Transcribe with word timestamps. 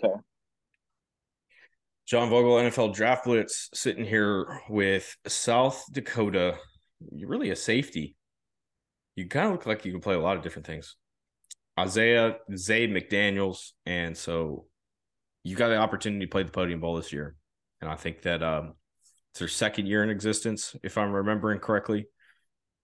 K. 0.00 0.08
John 2.06 2.28
Vogel, 2.28 2.56
NFL 2.56 2.94
Draft 2.94 3.24
Blitz, 3.24 3.70
sitting 3.72 4.04
here 4.04 4.60
with 4.68 5.16
South 5.26 5.84
Dakota. 5.90 6.58
You're 7.12 7.30
really 7.30 7.50
a 7.50 7.56
safety. 7.56 8.14
You 9.16 9.26
kind 9.26 9.46
of 9.46 9.52
look 9.52 9.66
like 9.66 9.84
you 9.84 9.92
can 9.92 10.02
play 10.02 10.14
a 10.14 10.20
lot 10.20 10.36
of 10.36 10.42
different 10.42 10.66
things. 10.66 10.96
Isaiah 11.78 12.36
Zay 12.56 12.86
McDaniels, 12.88 13.70
and 13.86 14.16
so 14.16 14.66
you 15.44 15.56
got 15.56 15.68
the 15.68 15.76
opportunity 15.76 16.26
to 16.26 16.30
play 16.30 16.42
the 16.42 16.50
Podyum 16.50 16.80
Bowl 16.80 16.96
this 16.96 17.12
year, 17.12 17.36
and 17.80 17.90
I 17.90 17.96
think 17.96 18.22
that 18.22 18.42
um, 18.42 18.74
it's 19.30 19.38
their 19.38 19.48
second 19.48 19.86
year 19.86 20.02
in 20.02 20.10
existence, 20.10 20.76
if 20.82 20.98
I'm 20.98 21.12
remembering 21.12 21.58
correctly. 21.58 22.06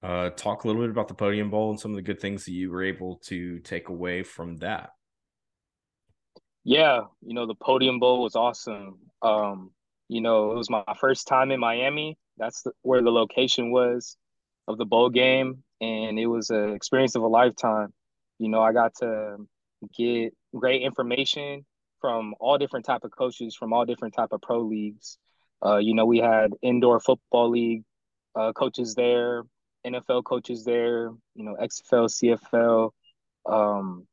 Uh, 0.02 0.30
talk 0.30 0.64
a 0.64 0.66
little 0.66 0.80
bit 0.80 0.90
about 0.90 1.08
the 1.08 1.14
Podyum 1.14 1.50
Bowl 1.50 1.70
and 1.70 1.78
some 1.78 1.90
of 1.90 1.96
the 1.96 2.02
good 2.02 2.20
things 2.20 2.46
that 2.46 2.52
you 2.52 2.70
were 2.70 2.82
able 2.82 3.16
to 3.24 3.58
take 3.58 3.90
away 3.90 4.22
from 4.22 4.56
that. 4.56 4.90
Yeah, 6.64 7.02
you 7.22 7.34
know, 7.34 7.46
the 7.46 7.54
Podyum 7.54 8.00
Bowl 8.00 8.22
was 8.22 8.36
awesome. 8.36 8.98
Um, 9.22 9.70
you 10.08 10.20
know, 10.20 10.52
it 10.52 10.56
was 10.56 10.70
my 10.70 10.84
first 11.00 11.26
time 11.26 11.50
in 11.50 11.60
Miami. 11.60 12.18
That's 12.36 12.62
the, 12.62 12.72
where 12.82 13.02
the 13.02 13.10
location 13.10 13.70
was 13.70 14.16
of 14.68 14.76
the 14.76 14.84
bowl 14.84 15.10
game, 15.10 15.62
and 15.80 16.18
it 16.18 16.26
was 16.26 16.50
an 16.50 16.74
experience 16.74 17.14
of 17.14 17.22
a 17.22 17.28
lifetime. 17.28 17.92
You 18.38 18.48
know, 18.48 18.60
I 18.60 18.72
got 18.72 18.94
to 18.96 19.46
get 19.96 20.34
great 20.54 20.82
information 20.82 21.64
from 22.00 22.34
all 22.40 22.58
different 22.58 22.86
type 22.86 23.04
of 23.04 23.10
coaches 23.16 23.54
from 23.54 23.72
all 23.72 23.84
different 23.84 24.14
type 24.14 24.32
of 24.32 24.40
pro 24.42 24.60
leagues. 24.60 25.18
Uh, 25.64 25.76
you 25.76 25.94
know, 25.94 26.06
we 26.06 26.18
had 26.18 26.52
indoor 26.62 27.00
football 27.00 27.50
league 27.50 27.84
uh, 28.34 28.52
coaches 28.52 28.94
there, 28.94 29.42
NFL 29.86 30.24
coaches 30.24 30.64
there, 30.64 31.10
you 31.34 31.44
know, 31.44 31.56
XFL, 31.60 32.38
CFL, 32.52 32.90
um, 33.46 34.06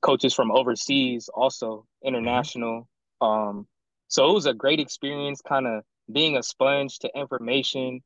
coaches 0.00 0.34
from 0.34 0.50
overseas, 0.50 1.28
also 1.32 1.86
international. 2.04 2.88
Um, 3.20 3.66
so 4.08 4.30
it 4.30 4.34
was 4.34 4.46
a 4.46 4.54
great 4.54 4.80
experience, 4.80 5.40
kind 5.40 5.66
of 5.66 5.82
being 6.10 6.36
a 6.36 6.42
sponge 6.42 6.98
to 7.00 7.10
information 7.14 8.00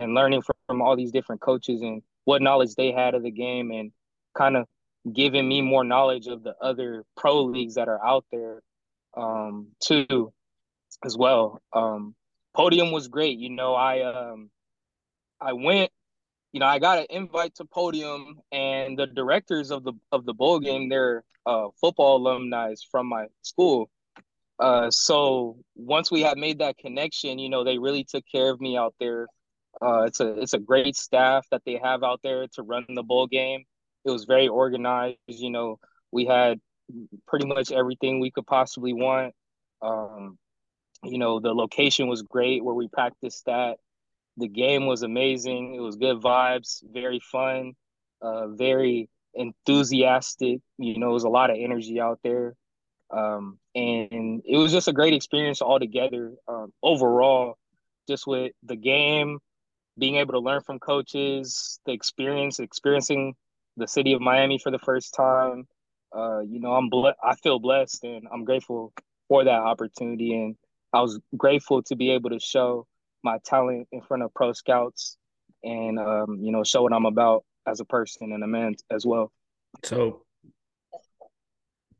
and 0.00 0.14
learning 0.14 0.42
from, 0.42 0.56
from 0.66 0.82
all 0.82 0.96
these 0.96 1.12
different 1.12 1.40
coaches 1.40 1.82
and 1.82 2.02
what 2.24 2.42
knowledge 2.42 2.74
they 2.74 2.92
had 2.92 3.14
of 3.14 3.22
the 3.22 3.30
game 3.30 3.70
and 3.70 3.92
kind 4.36 4.56
of 4.56 4.66
giving 5.12 5.48
me 5.48 5.60
more 5.60 5.84
knowledge 5.84 6.26
of 6.26 6.42
the 6.42 6.54
other 6.60 7.04
pro 7.16 7.42
leagues 7.42 7.74
that 7.74 7.88
are 7.88 8.04
out 8.04 8.24
there 8.30 8.62
um, 9.16 9.68
too 9.80 10.32
as 11.04 11.16
well. 11.16 11.60
Um, 11.72 12.14
Podyum 12.56 12.92
was 12.92 13.08
great. 13.08 13.38
You 13.38 13.50
know, 13.50 13.74
I 13.74 14.02
um, 14.02 14.50
I 15.40 15.54
went 15.54 15.90
you 16.52 16.60
know, 16.60 16.66
I 16.66 16.78
got 16.78 16.98
an 16.98 17.06
invite 17.10 17.54
to 17.56 17.64
Podyum, 17.64 18.34
and 18.52 18.98
the 18.98 19.06
directors 19.06 19.70
of 19.70 19.84
the 19.84 19.94
of 20.12 20.26
the 20.26 20.34
bowl 20.34 20.60
game, 20.60 20.88
they're 20.88 21.24
uh, 21.46 21.68
football 21.80 22.18
alumni 22.18 22.74
from 22.90 23.06
my 23.08 23.26
school. 23.42 23.90
Uh, 24.58 24.90
so 24.90 25.56
once 25.74 26.10
we 26.10 26.20
had 26.20 26.38
made 26.38 26.58
that 26.58 26.78
connection, 26.78 27.38
you 27.38 27.48
know, 27.48 27.64
they 27.64 27.78
really 27.78 28.04
took 28.04 28.24
care 28.30 28.50
of 28.50 28.60
me 28.60 28.76
out 28.76 28.94
there. 29.00 29.26
Uh, 29.80 30.02
it's 30.02 30.20
a 30.20 30.40
it's 30.40 30.52
a 30.52 30.58
great 30.58 30.94
staff 30.94 31.46
that 31.50 31.62
they 31.64 31.80
have 31.82 32.02
out 32.02 32.20
there 32.22 32.46
to 32.48 32.62
run 32.62 32.84
the 32.94 33.02
bowl 33.02 33.26
game. 33.26 33.64
It 34.04 34.10
was 34.10 34.24
very 34.24 34.48
organized. 34.48 35.16
You 35.26 35.50
know, 35.50 35.78
we 36.12 36.26
had 36.26 36.60
pretty 37.26 37.46
much 37.46 37.72
everything 37.72 38.20
we 38.20 38.30
could 38.30 38.46
possibly 38.46 38.92
want. 38.92 39.34
Um, 39.80 40.38
you 41.02 41.18
know, 41.18 41.40
the 41.40 41.54
location 41.54 42.08
was 42.08 42.22
great 42.22 42.62
where 42.62 42.74
we 42.74 42.88
practiced 42.88 43.48
at. 43.48 43.78
The 44.36 44.48
game 44.48 44.86
was 44.86 45.02
amazing. 45.02 45.74
It 45.74 45.80
was 45.80 45.96
good 45.96 46.20
vibes, 46.20 46.82
very 46.90 47.20
fun, 47.20 47.74
uh, 48.20 48.48
very 48.48 49.08
enthusiastic. 49.34 50.60
You 50.78 50.98
know, 50.98 51.10
it 51.10 51.14
was 51.14 51.24
a 51.24 51.28
lot 51.28 51.50
of 51.50 51.56
energy 51.58 52.00
out 52.00 52.20
there. 52.22 52.54
Um, 53.10 53.58
and 53.74 54.42
it 54.46 54.56
was 54.56 54.72
just 54.72 54.88
a 54.88 54.92
great 54.92 55.12
experience 55.12 55.60
altogether. 55.60 56.32
Um, 56.48 56.72
overall, 56.82 57.58
just 58.08 58.26
with 58.26 58.52
the 58.62 58.76
game, 58.76 59.38
being 59.98 60.16
able 60.16 60.32
to 60.32 60.38
learn 60.40 60.62
from 60.62 60.78
coaches, 60.78 61.78
the 61.84 61.92
experience, 61.92 62.58
experiencing 62.58 63.34
the 63.76 63.86
city 63.86 64.12
of 64.12 64.20
Miami 64.20 64.58
for 64.58 64.70
the 64.70 64.78
first 64.78 65.14
time. 65.14 65.66
Uh, 66.16 66.40
you 66.40 66.60
know, 66.60 66.72
I'm 66.72 66.88
ble- 66.88 67.14
I 67.22 67.34
feel 67.36 67.58
blessed 67.58 68.04
and 68.04 68.26
I'm 68.32 68.44
grateful 68.44 68.92
for 69.28 69.44
that 69.44 69.60
opportunity. 69.60 70.34
And 70.34 70.56
I 70.92 71.00
was 71.00 71.18
grateful 71.36 71.82
to 71.84 71.96
be 71.96 72.10
able 72.10 72.30
to 72.30 72.40
show 72.40 72.86
my 73.22 73.38
talent 73.44 73.88
in 73.92 74.00
front 74.02 74.22
of 74.22 74.32
pro 74.34 74.52
scouts 74.52 75.16
and 75.62 75.98
um, 75.98 76.38
you 76.40 76.52
know 76.52 76.64
show 76.64 76.82
what 76.82 76.92
I'm 76.92 77.06
about 77.06 77.44
as 77.66 77.80
a 77.80 77.84
person 77.84 78.32
and 78.32 78.42
a 78.42 78.46
man 78.46 78.74
as 78.90 79.06
well. 79.06 79.32
So, 79.84 80.24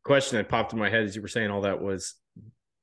question 0.05 0.39
that 0.39 0.49
popped 0.49 0.73
in 0.73 0.79
my 0.79 0.91
head 0.91 1.05
as 1.05 1.15
you 1.15 1.23
were 1.23 1.29
saying 1.29 1.51
all 1.51 1.63
that 1.63 1.81
was, 1.81 2.15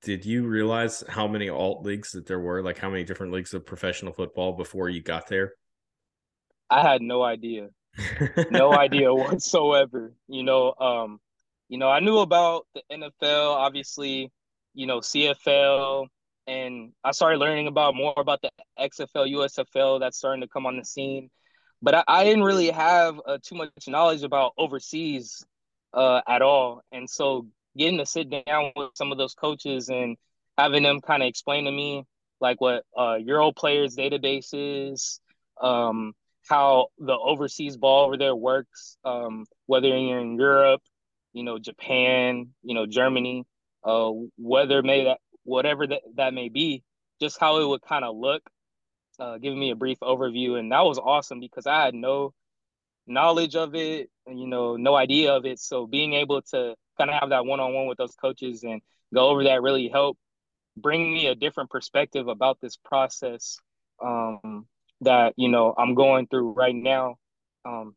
did 0.02 0.26
you 0.26 0.48
realize 0.48 1.04
how 1.08 1.28
many 1.28 1.50
alt 1.50 1.84
leagues 1.84 2.12
that 2.14 2.26
there 2.26 2.40
were? 2.40 2.62
Like 2.62 2.78
how 2.78 2.90
many 2.90 3.04
different 3.04 3.34
leagues 3.34 3.54
of 3.54 3.66
professional 3.66 4.14
football 4.14 4.54
before 4.54 4.90
you 4.90 5.02
got 5.02 5.28
there? 5.28 5.54
I 6.70 6.82
had 6.82 7.02
no 7.02 7.24
idea, 7.24 7.70
no 8.52 8.74
idea 8.74 9.14
whatsoever. 9.14 10.14
You 10.28 10.44
know, 10.44 10.74
um, 10.80 11.20
you 11.68 11.78
know, 11.78 11.90
I 11.90 12.00
knew 12.00 12.20
about 12.20 12.66
the 12.74 12.82
NFL, 12.92 13.56
obviously, 13.56 14.32
you 14.74 14.86
know, 14.86 15.00
CFL, 15.00 16.08
and 16.50 16.92
I 17.04 17.12
started 17.12 17.38
learning 17.38 17.68
about 17.68 17.96
more 17.96 18.14
about 18.18 18.42
the 18.42 18.50
XFL, 18.80 19.32
USFL 19.32 20.00
that's 20.00 20.18
starting 20.18 20.42
to 20.42 20.48
come 20.48 20.66
on 20.66 20.78
the 20.78 20.84
scene. 20.84 21.30
But 21.82 21.94
I, 21.96 22.04
I 22.08 22.24
didn't 22.24 22.44
really 22.44 22.72
have 22.72 23.22
uh, 23.26 23.38
too 23.42 23.56
much 23.56 23.70
knowledge 23.88 24.24
about 24.24 24.54
overseas 24.58 25.46
uh, 25.94 26.22
at 26.28 26.42
all, 26.42 26.82
and 26.92 27.10
so 27.10 27.46
getting 27.78 28.00
to 28.00 28.06
sit 28.06 28.30
down 28.46 28.72
with 28.76 28.90
some 28.96 29.12
of 29.12 29.18
those 29.18 29.36
coaches 29.36 29.90
and 29.90 30.18
having 30.58 30.84
them 30.84 31.00
kind 31.02 31.24
of 31.24 31.30
explain 31.30 31.66
to 31.66 31.72
me 31.72 32.04
like 32.42 32.60
what 32.60 32.84
uh, 32.98 33.16
Euro 33.16 33.52
players 33.52 33.96
database 33.96 34.50
is, 34.54 35.20
um, 35.62 36.14
how 36.50 36.88
the 36.98 37.14
overseas 37.18 37.78
ball 37.78 38.06
over 38.06 38.18
there 38.18 38.36
works, 38.36 38.98
um, 39.06 39.46
whether 39.68 39.88
you're 39.88 40.20
in 40.20 40.38
Europe, 40.38 40.82
you 41.34 41.44
know, 41.44 41.60
Japan, 41.60 42.48
you 42.64 42.74
know, 42.74 42.86
Germany, 42.88 43.46
uh, 43.84 44.12
whether 44.38 44.82
may 44.82 45.06
that 45.06 45.20
whatever 45.44 45.88
that, 45.88 46.02
that 46.16 46.34
may 46.34 46.50
be, 46.50 46.84
just 47.22 47.40
how 47.40 47.62
it 47.62 47.68
would 47.68 47.82
kind 47.82 48.06
of 48.06 48.16
look, 48.16 48.42
uh, 49.20 49.38
giving 49.38 49.60
me 49.60 49.72
a 49.72 49.76
brief 49.76 50.00
overview. 50.02 50.60
And 50.60 50.72
that 50.72 50.86
was 50.86 51.00
awesome 51.00 51.40
because 51.40 51.68
I 51.68 51.86
had 51.86 51.94
no 51.94 52.34
knowledge 53.08 53.56
of 53.56 53.76
it, 53.76 54.10
you 54.28 54.48
know, 54.48 54.76
no 54.76 54.96
idea 54.96 55.34
of 55.34 55.46
it. 55.46 55.60
So 55.60 55.88
being 55.88 56.14
able 56.14 56.42
to 56.54 56.76
kind 56.98 57.10
of 57.10 57.20
have 57.20 57.30
that 57.30 57.46
one 57.46 57.60
on 57.60 57.74
one 57.74 57.88
with 57.88 57.98
those 57.98 58.16
coaches 58.16 58.64
and 58.64 58.82
go 59.14 59.30
over 59.30 59.44
that 59.46 59.62
really 59.62 59.90
helped 59.90 60.20
bring 60.78 61.12
me 61.12 61.28
a 61.28 61.36
different 61.36 61.70
perspective 61.70 62.28
about 62.28 62.60
this 62.62 62.78
process 62.78 63.58
um, 64.02 64.66
that, 65.02 65.34
you 65.36 65.50
know, 65.50 65.74
I'm 65.78 65.96
going 65.96 66.28
through 66.28 66.54
right 66.54 66.76
now. 66.76 67.16
Um, 67.66 67.96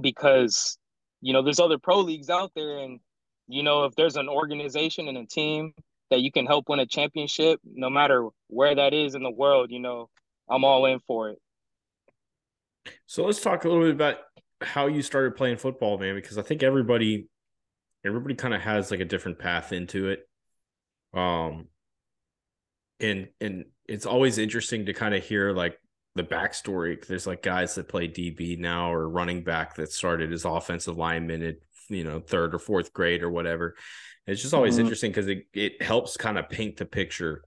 because, 0.00 0.78
you 1.20 1.32
know, 1.32 1.42
there's 1.42 1.58
other 1.58 1.78
pro 1.78 2.00
leagues 2.00 2.30
out 2.30 2.52
there 2.54 2.78
and, 2.78 3.00
you 3.48 3.62
know, 3.62 3.84
if 3.84 3.94
there's 3.96 4.16
an 4.16 4.28
organization 4.28 5.08
and 5.08 5.18
a 5.18 5.26
team 5.26 5.72
that 6.10 6.20
you 6.20 6.32
can 6.32 6.46
help 6.46 6.68
win 6.68 6.80
a 6.80 6.86
championship, 6.86 7.60
no 7.64 7.90
matter 7.90 8.28
where 8.48 8.74
that 8.74 8.94
is 8.94 9.14
in 9.14 9.22
the 9.22 9.30
world, 9.30 9.70
you 9.70 9.80
know, 9.80 10.08
I'm 10.48 10.64
all 10.64 10.86
in 10.86 11.00
for 11.06 11.30
it. 11.30 11.38
So 13.06 13.24
let's 13.24 13.40
talk 13.40 13.64
a 13.64 13.68
little 13.68 13.84
bit 13.84 13.94
about 13.94 14.16
how 14.60 14.86
you 14.86 15.02
started 15.02 15.36
playing 15.36 15.58
football, 15.58 15.98
man, 15.98 16.14
because 16.14 16.38
I 16.38 16.42
think 16.42 16.62
everybody 16.62 17.28
everybody 18.04 18.34
kind 18.34 18.54
of 18.54 18.60
has 18.60 18.90
like 18.90 19.00
a 19.00 19.04
different 19.04 19.38
path 19.38 19.72
into 19.72 20.08
it. 20.08 20.28
Um 21.14 21.68
and 23.00 23.28
and 23.40 23.66
it's 23.86 24.06
always 24.06 24.38
interesting 24.38 24.86
to 24.86 24.92
kind 24.92 25.14
of 25.14 25.24
hear 25.24 25.52
like 25.52 25.78
the 26.14 26.24
backstory. 26.24 27.04
There's 27.06 27.26
like 27.26 27.42
guys 27.42 27.74
that 27.74 27.88
play 27.88 28.08
DB 28.08 28.58
now 28.58 28.92
or 28.92 29.08
running 29.08 29.44
back 29.44 29.76
that 29.76 29.92
started 29.92 30.32
as 30.32 30.44
offensive 30.44 30.96
lineman 30.96 31.42
at 31.42 31.56
you 31.88 32.04
know 32.04 32.20
third 32.20 32.54
or 32.54 32.58
fourth 32.58 32.92
grade 32.92 33.22
or 33.22 33.30
whatever 33.30 33.76
it's 34.28 34.42
just 34.42 34.54
always 34.54 34.74
mm-hmm. 34.74 34.82
interesting 34.82 35.10
because 35.10 35.26
it, 35.26 35.46
it 35.54 35.82
helps 35.82 36.16
kind 36.16 36.38
of 36.38 36.48
paint 36.50 36.76
the 36.76 36.84
picture 36.84 37.42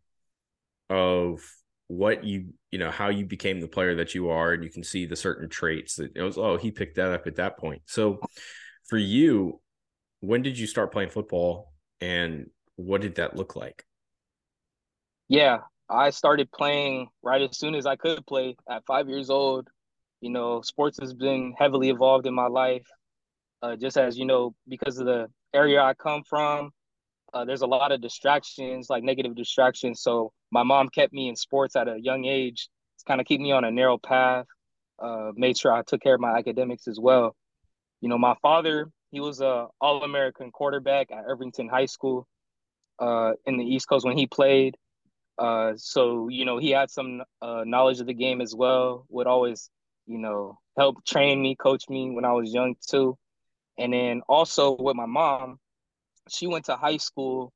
of 0.90 1.40
what 1.88 2.24
you 2.24 2.54
you 2.72 2.80
know 2.80 2.90
how 2.90 3.10
you 3.10 3.26
became 3.26 3.60
the 3.60 3.68
player 3.68 3.96
that 3.96 4.16
you 4.16 4.30
are 4.30 4.54
and 4.54 4.64
you 4.64 4.70
can 4.70 4.84
see 4.84 5.06
the 5.06 5.16
certain 5.16 5.50
traits 5.50 5.96
that 5.96 6.12
it 6.16 6.22
was 6.22 6.38
oh 6.38 6.58
he 6.58 6.72
picked 6.72 6.96
that 6.96 7.12
up 7.12 7.28
at 7.28 7.36
that 7.36 7.58
point. 7.58 7.82
So 7.86 8.20
for 8.88 8.98
you 8.98 9.62
when 10.22 10.42
did 10.42 10.58
you 10.58 10.68
start 10.68 10.92
playing 10.92 11.10
football 11.10 11.74
and 12.00 12.48
what 12.78 13.02
did 13.02 13.16
that 13.16 13.36
look 13.36 13.56
like? 13.56 13.86
Yeah 15.28 15.60
i 15.90 16.10
started 16.10 16.50
playing 16.52 17.08
right 17.22 17.42
as 17.42 17.58
soon 17.58 17.76
as 17.76 17.86
i 17.86 17.98
could 17.98 18.26
play 18.26 18.56
at 18.70 18.86
five 18.86 19.08
years 19.08 19.30
old. 19.30 19.68
You 20.22 20.32
know 20.32 20.62
sports 20.62 20.98
has 21.00 21.14
been 21.14 21.54
heavily 21.58 21.90
involved 21.90 22.26
in 22.26 22.34
my 22.34 22.48
life 22.48 22.88
uh, 23.62 23.76
just 23.76 23.98
as 23.98 24.18
you 24.18 24.26
know 24.26 24.56
because 24.68 24.98
of 24.98 25.06
the 25.06 25.28
area 25.54 25.82
I 25.82 25.94
come 25.96 26.24
from, 26.24 26.72
uh, 27.34 27.46
there's 27.46 27.62
a 27.62 27.68
lot 27.68 27.92
of 27.92 28.02
distractions, 28.02 28.90
like 28.90 29.04
negative 29.04 29.36
distractions. 29.36 30.02
So 30.02 30.32
my 30.52 30.64
mom 30.64 30.90
kept 30.90 31.14
me 31.14 31.30
in 31.30 31.36
sports 31.36 31.76
at 31.76 31.88
a 31.88 32.00
young 32.02 32.26
age 32.26 32.70
to 33.00 33.06
kind 33.08 33.22
of 33.22 33.28
keep 33.28 33.42
me 33.42 33.52
on 33.52 33.64
a 33.66 33.72
narrow 33.72 33.98
path. 33.98 34.46
Uh, 35.00 35.32
made 35.36 35.58
sure 35.58 35.74
I 35.74 35.84
took 35.84 36.02
care 36.02 36.16
of 36.16 36.22
my 36.22 36.38
academics 36.38 36.88
as 36.88 37.00
well. 37.00 37.36
You 38.02 38.10
know, 38.10 38.18
my 38.18 38.36
father, 38.42 38.90
he 39.12 39.20
was 39.22 39.42
a 39.42 39.68
All-American 39.82 40.52
quarterback 40.52 41.12
at 41.12 41.24
Irvington 41.28 41.70
High 41.70 41.88
School. 41.88 42.28
uh, 43.00 43.34
in 43.46 43.58
the 43.58 43.66
East 43.66 43.88
Coast 43.90 44.06
when 44.06 44.18
he 44.18 44.28
played. 44.28 44.76
Uh, 45.38 45.74
so 45.78 46.28
you 46.30 46.46
know 46.46 46.58
he 46.60 46.72
had 46.72 46.92
some 46.92 47.24
uh, 47.42 47.64
knowledge 47.66 48.00
of 48.00 48.08
the 48.08 48.14
game 48.14 48.42
as 48.42 48.56
well. 48.56 49.06
Would 49.10 49.28
always 49.28 49.70
you 50.08 50.18
know 50.20 50.60
help 50.78 51.04
train 51.06 51.42
me, 51.42 51.56
coach 51.56 51.86
me 51.90 52.12
when 52.12 52.26
I 52.26 52.34
was 52.34 52.54
young 52.54 52.76
too. 52.90 53.18
And 53.78 53.94
then 53.94 54.22
also 54.28 54.76
with 54.76 54.96
my 54.96 55.06
mom, 55.06 55.60
she 56.30 56.48
went 56.48 56.66
to 56.66 56.76
high 56.76 56.98
school. 56.98 57.52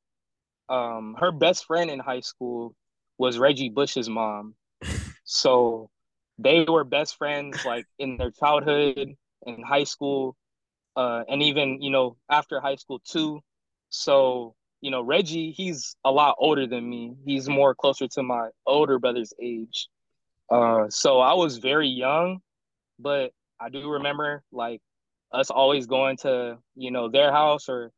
Um, 0.69 1.15
her 1.19 1.31
best 1.31 1.65
friend 1.65 1.89
in 1.91 1.99
high 1.99 2.21
school 2.21 2.75
was 3.17 3.37
Reggie 3.37 3.69
Bush's 3.69 4.09
mom. 4.09 4.55
so 5.23 5.89
they 6.37 6.65
were 6.67 6.83
best 6.83 7.17
friends 7.17 7.63
like 7.65 7.85
in 7.99 8.17
their 8.17 8.31
childhood 8.31 9.15
in 9.45 9.63
high 9.63 9.83
school, 9.83 10.35
uh, 10.95 11.23
and 11.29 11.41
even 11.43 11.81
you 11.81 11.91
know 11.91 12.17
after 12.29 12.59
high 12.59 12.75
school 12.75 12.99
too. 12.99 13.41
So 13.89 14.55
you 14.81 14.91
know, 14.91 15.01
Reggie, 15.01 15.51
he's 15.51 15.95
a 16.03 16.11
lot 16.11 16.35
older 16.37 16.67
than 16.67 16.87
me. 16.87 17.15
He's 17.25 17.49
more 17.49 17.73
closer 17.73 18.07
to 18.09 18.23
my 18.23 18.49
older 18.67 18.99
brother's 18.99 19.33
age. 19.41 19.87
Uh, 20.49 20.89
so 20.89 21.19
I 21.19 21.33
was 21.33 21.57
very 21.57 21.87
young, 21.87 22.39
but 22.99 23.31
I 23.59 23.69
do 23.69 23.89
remember 23.89 24.43
like 24.51 24.81
us 25.35 25.49
always 25.49 25.85
going 25.87 26.17
to, 26.17 26.57
you 26.75 26.91
know, 26.91 27.09
their 27.09 27.31
house 27.31 27.69
or 27.69 27.91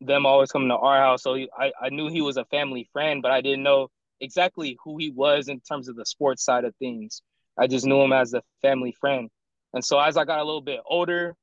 them 0.00 0.26
always 0.26 0.50
coming 0.52 0.68
to 0.68 0.76
our 0.76 0.98
house. 0.98 1.22
So 1.22 1.34
I, 1.34 1.72
I 1.80 1.88
knew 1.90 2.08
he 2.08 2.20
was 2.20 2.36
a 2.36 2.44
family 2.46 2.88
friend, 2.92 3.22
but 3.22 3.30
I 3.30 3.40
didn't 3.40 3.62
know 3.62 3.88
exactly 4.20 4.78
who 4.84 4.96
he 4.98 5.10
was 5.10 5.48
in 5.48 5.60
terms 5.60 5.88
of 5.88 5.96
the 5.96 6.06
sports 6.06 6.44
side 6.44 6.64
of 6.64 6.74
things. 6.76 7.22
I 7.58 7.66
just 7.66 7.86
knew 7.86 8.00
him 8.02 8.12
as 8.12 8.34
a 8.34 8.42
family 8.62 8.94
friend. 9.00 9.30
And 9.72 9.84
so 9.84 9.98
as 9.98 10.16
I 10.16 10.24
got 10.24 10.40
a 10.40 10.44
little 10.44 10.62
bit 10.62 10.80
older, 10.86 11.34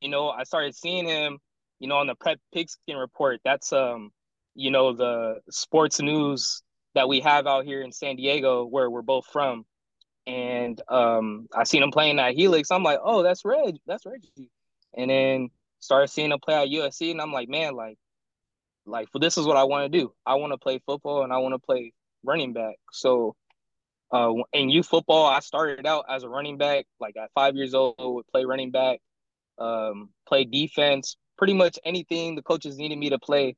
you 0.00 0.08
know, 0.08 0.30
I 0.30 0.44
started 0.44 0.74
seeing 0.74 1.06
him 1.06 1.38
you 1.78 1.88
know, 1.88 1.96
on 1.96 2.06
the 2.06 2.14
Prep 2.14 2.38
Pigskin 2.52 2.96
Report, 2.96 3.40
that's 3.44 3.72
um, 3.72 4.10
you 4.54 4.70
know, 4.70 4.92
the 4.92 5.40
sports 5.50 6.00
news 6.00 6.62
that 6.94 7.08
we 7.08 7.20
have 7.20 7.46
out 7.46 7.64
here 7.64 7.82
in 7.82 7.92
San 7.92 8.16
Diego, 8.16 8.64
where 8.64 8.90
we're 8.90 9.02
both 9.02 9.26
from. 9.26 9.64
And 10.26 10.80
um, 10.88 11.46
I 11.54 11.64
seen 11.64 11.82
him 11.82 11.90
playing 11.90 12.18
at 12.18 12.34
Helix. 12.34 12.70
I'm 12.70 12.82
like, 12.82 12.98
oh, 13.02 13.22
that's 13.22 13.44
Reg, 13.44 13.78
that's 13.86 14.04
Reggie. 14.04 14.50
And 14.96 15.10
then 15.10 15.50
started 15.80 16.08
seeing 16.08 16.32
him 16.32 16.40
play 16.40 16.54
at 16.54 16.68
USC, 16.68 17.10
and 17.10 17.20
I'm 17.20 17.32
like, 17.32 17.48
man, 17.48 17.74
like, 17.74 17.98
like, 18.86 19.08
this 19.14 19.38
is 19.38 19.46
what 19.46 19.56
I 19.56 19.64
want 19.64 19.90
to 19.90 19.98
do. 19.98 20.12
I 20.24 20.34
want 20.34 20.52
to 20.52 20.58
play 20.58 20.80
football, 20.84 21.22
and 21.22 21.32
I 21.32 21.38
want 21.38 21.54
to 21.54 21.58
play 21.58 21.92
running 22.24 22.52
back. 22.52 22.76
So, 22.92 23.36
uh, 24.12 24.32
in 24.52 24.68
youth 24.68 24.86
football, 24.86 25.26
I 25.26 25.40
started 25.40 25.86
out 25.86 26.06
as 26.08 26.22
a 26.22 26.28
running 26.28 26.58
back. 26.58 26.86
Like 27.00 27.16
at 27.16 27.30
five 27.34 27.56
years 27.56 27.74
old, 27.74 27.96
would 27.98 28.26
play 28.28 28.44
running 28.44 28.70
back, 28.70 29.00
um, 29.58 30.10
play 30.26 30.44
defense, 30.44 31.16
pretty 31.36 31.54
much 31.54 31.78
anything 31.84 32.34
the 32.34 32.42
coaches 32.42 32.78
needed 32.78 32.98
me 32.98 33.10
to 33.10 33.18
play, 33.18 33.56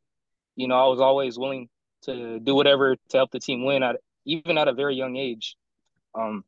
you 0.56 0.66
know, 0.68 0.74
I 0.74 0.88
was 0.88 1.00
always 1.00 1.38
willing 1.38 1.68
to 2.02 2.40
do 2.40 2.54
whatever 2.54 2.96
to 2.96 3.16
help 3.16 3.30
the 3.30 3.40
team 3.40 3.64
win 3.64 3.82
at 3.82 3.96
even 4.24 4.58
at 4.58 4.68
a 4.68 4.72
very 4.72 4.94
young 4.94 5.16
age. 5.16 5.56
Um, 6.14 6.44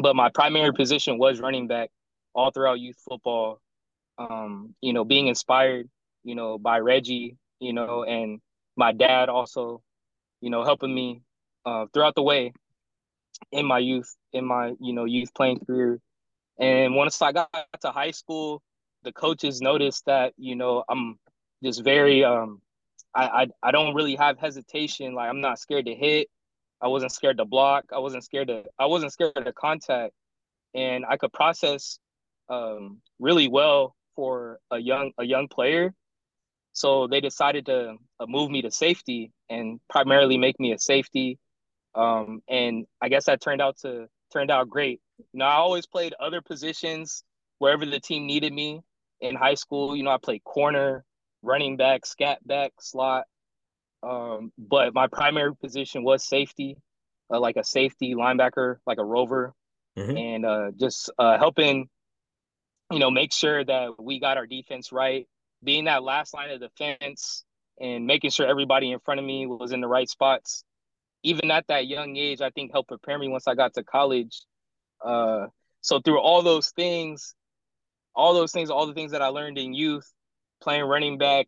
but 0.00 0.16
my 0.16 0.30
primary 0.34 0.72
position 0.72 1.18
was 1.18 1.40
running 1.40 1.66
back 1.66 1.90
all 2.34 2.50
throughout 2.50 2.80
youth 2.80 2.96
football. 3.08 3.60
Um, 4.18 4.74
you 4.80 4.92
know, 4.92 5.04
being 5.04 5.26
inspired, 5.26 5.88
you 6.22 6.34
know, 6.34 6.58
by 6.58 6.78
Reggie, 6.78 7.36
you 7.60 7.72
know, 7.72 8.04
and 8.04 8.40
my 8.76 8.92
dad 8.92 9.28
also, 9.28 9.82
you 10.40 10.50
know, 10.50 10.64
helping 10.64 10.94
me 10.94 11.22
uh, 11.66 11.86
throughout 11.92 12.14
the 12.14 12.22
way 12.22 12.52
in 13.52 13.66
my 13.66 13.78
youth, 13.78 14.14
in 14.32 14.44
my, 14.44 14.74
you 14.80 14.92
know, 14.92 15.04
youth 15.04 15.34
playing 15.34 15.60
career. 15.66 16.00
And 16.58 16.94
once 16.94 17.20
I 17.20 17.32
got 17.32 17.50
to 17.80 17.90
high 17.90 18.12
school, 18.12 18.62
the 19.04 19.12
coaches 19.12 19.60
noticed 19.60 20.04
that 20.06 20.32
you 20.36 20.56
know 20.56 20.82
I'm 20.88 21.18
just 21.62 21.84
very 21.84 22.24
um 22.24 22.60
I, 23.14 23.26
I 23.42 23.46
I 23.62 23.70
don't 23.70 23.94
really 23.94 24.16
have 24.16 24.38
hesitation. 24.38 25.14
Like 25.14 25.28
I'm 25.28 25.40
not 25.40 25.58
scared 25.58 25.86
to 25.86 25.94
hit. 25.94 26.28
I 26.80 26.88
wasn't 26.88 27.12
scared 27.12 27.38
to 27.38 27.44
block. 27.44 27.86
I 27.92 27.98
wasn't 27.98 28.24
scared 28.24 28.48
to 28.48 28.64
I 28.78 28.86
wasn't 28.86 29.12
scared 29.12 29.34
to 29.34 29.52
contact, 29.52 30.12
and 30.74 31.04
I 31.08 31.16
could 31.16 31.32
process 31.32 31.98
um 32.48 33.00
really 33.18 33.48
well 33.48 33.94
for 34.16 34.58
a 34.70 34.78
young 34.78 35.12
a 35.18 35.24
young 35.24 35.48
player. 35.48 35.94
So 36.72 37.06
they 37.06 37.20
decided 37.20 37.66
to 37.66 37.96
uh, 38.18 38.26
move 38.26 38.50
me 38.50 38.62
to 38.62 38.70
safety 38.70 39.30
and 39.48 39.80
primarily 39.88 40.36
make 40.36 40.58
me 40.58 40.72
a 40.72 40.78
safety. 40.78 41.38
Um, 41.94 42.42
and 42.48 42.86
I 43.00 43.08
guess 43.08 43.26
that 43.26 43.40
turned 43.40 43.62
out 43.62 43.78
to 43.82 44.08
turned 44.32 44.50
out 44.50 44.68
great. 44.68 45.00
You 45.18 45.38
know, 45.38 45.44
I 45.44 45.54
always 45.54 45.86
played 45.86 46.14
other 46.18 46.42
positions 46.42 47.22
wherever 47.58 47.86
the 47.86 48.00
team 48.00 48.26
needed 48.26 48.52
me 48.52 48.82
in 49.20 49.34
high 49.34 49.54
school, 49.54 49.96
you 49.96 50.02
know, 50.02 50.10
I 50.10 50.18
played 50.18 50.44
corner, 50.44 51.04
running 51.42 51.76
back, 51.76 52.06
scat 52.06 52.46
back, 52.46 52.72
slot. 52.80 53.24
Um, 54.04 54.52
but 54.58 54.92
my 54.94 55.06
primary 55.06 55.54
position 55.56 56.04
was 56.04 56.26
safety, 56.26 56.76
uh, 57.32 57.40
like 57.40 57.56
a 57.56 57.64
safety 57.64 58.14
linebacker, 58.14 58.76
like 58.86 58.98
a 58.98 59.04
rover, 59.04 59.54
mm-hmm. 59.96 60.16
and 60.16 60.46
uh, 60.46 60.70
just 60.78 61.10
uh, 61.18 61.38
helping, 61.38 61.88
you 62.90 62.98
know, 62.98 63.10
make 63.10 63.32
sure 63.32 63.64
that 63.64 63.90
we 63.98 64.20
got 64.20 64.36
our 64.36 64.46
defense 64.46 64.92
right, 64.92 65.26
being 65.62 65.84
that 65.86 66.02
last 66.02 66.34
line 66.34 66.50
of 66.50 66.60
defense, 66.60 67.44
and 67.80 68.06
making 68.06 68.30
sure 68.30 68.46
everybody 68.46 68.92
in 68.92 68.98
front 69.00 69.20
of 69.20 69.26
me 69.26 69.46
was 69.46 69.72
in 69.72 69.80
the 69.80 69.88
right 69.88 70.08
spots. 70.08 70.64
Even 71.22 71.50
at 71.50 71.66
that 71.68 71.86
young 71.86 72.16
age, 72.16 72.42
I 72.42 72.50
think 72.50 72.72
helped 72.72 72.88
prepare 72.88 73.18
me 73.18 73.28
once 73.28 73.48
I 73.48 73.54
got 73.54 73.74
to 73.74 73.82
college. 73.82 74.42
Uh, 75.02 75.46
so 75.80 76.00
through 76.00 76.20
all 76.20 76.42
those 76.42 76.70
things, 76.70 77.34
all 78.14 78.34
those 78.34 78.52
things, 78.52 78.70
all 78.70 78.86
the 78.86 78.94
things 78.94 79.12
that 79.12 79.22
I 79.22 79.28
learned 79.28 79.58
in 79.58 79.72
youth, 79.72 80.10
playing 80.62 80.84
running 80.84 81.16
back, 81.18 81.46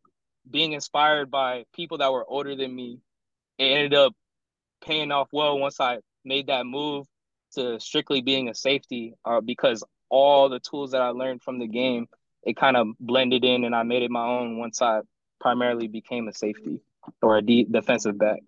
being 0.50 0.72
inspired 0.72 1.31
by 1.31 1.64
people 1.75 1.98
that 1.98 2.12
were 2.12 2.25
older 2.28 2.54
than 2.56 2.75
me, 2.75 3.00
it 3.58 3.64
ended 3.64 3.94
up 3.94 4.12
paying 4.84 5.10
off 5.10 5.28
well 5.32 5.58
once 5.58 5.81
I 5.81 5.98
made 6.25 6.48
that 6.48 6.66
move 6.66 7.06
to 7.54 7.81
strictly 7.81 8.20
being 8.20 8.48
a 8.48 8.54
safety 8.54 9.14
uh, 9.25 9.40
because 9.40 9.82
all 10.08 10.48
the 10.48 10.60
tools 10.60 10.93
that 10.93 11.02
I 11.02 11.08
learned 11.08 11.43
from 11.43 11.58
the 11.58 11.66
game, 11.66 12.06
it 12.43 12.56
kind 12.56 12.76
of 12.76 12.88
blended 13.00 13.44
in 13.44 13.64
and 13.64 13.75
I 13.75 13.82
made 13.82 14.02
it 14.02 14.10
my 14.10 14.26
own 14.26 14.58
once 14.58 14.81
I 14.81 15.00
primarily 15.40 15.88
became 15.88 16.28
a 16.28 16.32
safety 16.32 16.81
or 17.22 17.38
a 17.38 17.43
de- 17.43 17.64
defensive 17.64 18.19
back. 18.19 18.40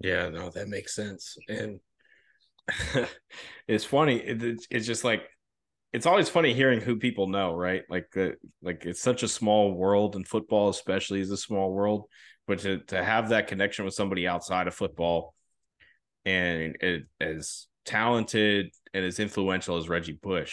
Yeah, 0.00 0.28
no, 0.28 0.50
that 0.50 0.68
makes 0.68 0.94
sense. 0.94 1.36
And 1.48 1.80
it's 3.68 3.84
funny. 3.84 4.16
It, 4.16 4.66
it's 4.70 4.86
just 4.86 5.04
like 5.04 5.22
it's 5.94 6.06
always 6.06 6.28
funny 6.28 6.52
hearing 6.52 6.80
who 6.80 6.96
people 6.96 7.28
know, 7.28 7.54
right? 7.54 7.84
Like 7.88 8.10
the 8.12 8.34
like 8.60 8.84
it's 8.84 9.00
such 9.00 9.22
a 9.22 9.28
small 9.28 9.72
world, 9.72 10.16
and 10.16 10.26
football 10.26 10.68
especially 10.68 11.20
is 11.20 11.30
a 11.30 11.36
small 11.36 11.72
world. 11.72 12.06
But 12.48 12.58
to 12.60 12.80
to 12.88 13.02
have 13.02 13.28
that 13.28 13.46
connection 13.46 13.84
with 13.84 13.94
somebody 13.94 14.26
outside 14.26 14.66
of 14.66 14.74
football, 14.74 15.34
and 16.24 16.76
it, 16.80 17.04
as 17.20 17.68
talented 17.84 18.70
and 18.92 19.04
as 19.04 19.20
influential 19.20 19.76
as 19.76 19.88
Reggie 19.88 20.18
Bush, 20.20 20.52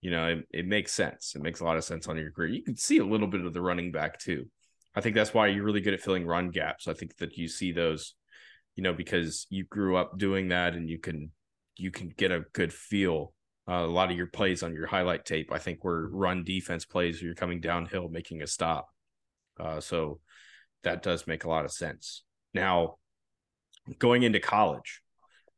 you 0.00 0.10
know, 0.10 0.28
it, 0.28 0.38
it 0.50 0.66
makes 0.66 0.92
sense. 0.92 1.34
It 1.36 1.42
makes 1.42 1.60
a 1.60 1.64
lot 1.64 1.76
of 1.76 1.84
sense 1.84 2.08
on 2.08 2.16
your 2.16 2.32
career. 2.32 2.48
You 2.48 2.62
can 2.62 2.76
see 2.76 2.98
a 2.98 3.06
little 3.06 3.28
bit 3.28 3.44
of 3.44 3.52
the 3.52 3.60
running 3.60 3.92
back 3.92 4.18
too. 4.18 4.46
I 4.94 5.02
think 5.02 5.14
that's 5.14 5.34
why 5.34 5.48
you're 5.48 5.64
really 5.64 5.82
good 5.82 5.94
at 5.94 6.00
filling 6.00 6.26
run 6.26 6.48
gaps. 6.48 6.88
I 6.88 6.94
think 6.94 7.18
that 7.18 7.36
you 7.36 7.48
see 7.48 7.72
those, 7.72 8.14
you 8.76 8.82
know, 8.82 8.94
because 8.94 9.46
you 9.50 9.64
grew 9.64 9.96
up 9.96 10.16
doing 10.16 10.48
that, 10.48 10.74
and 10.74 10.88
you 10.88 10.98
can 10.98 11.32
you 11.76 11.90
can 11.90 12.08
get 12.16 12.32
a 12.32 12.44
good 12.54 12.72
feel 12.72 13.34
uh, 13.70 13.84
a 13.84 13.86
lot 13.86 14.10
of 14.10 14.16
your 14.16 14.26
plays 14.26 14.64
on 14.64 14.74
your 14.74 14.86
highlight 14.86 15.24
tape, 15.24 15.52
I 15.52 15.58
think, 15.58 15.84
were 15.84 16.08
run 16.10 16.42
defense 16.42 16.84
plays 16.84 17.20
where 17.20 17.26
you're 17.26 17.34
coming 17.36 17.60
downhill, 17.60 18.08
making 18.08 18.42
a 18.42 18.46
stop. 18.46 18.88
Uh, 19.58 19.80
so 19.80 20.18
that 20.82 21.02
does 21.02 21.26
make 21.26 21.44
a 21.44 21.48
lot 21.48 21.64
of 21.64 21.70
sense. 21.70 22.24
Now, 22.52 22.96
going 23.98 24.24
into 24.24 24.40
college, 24.40 25.02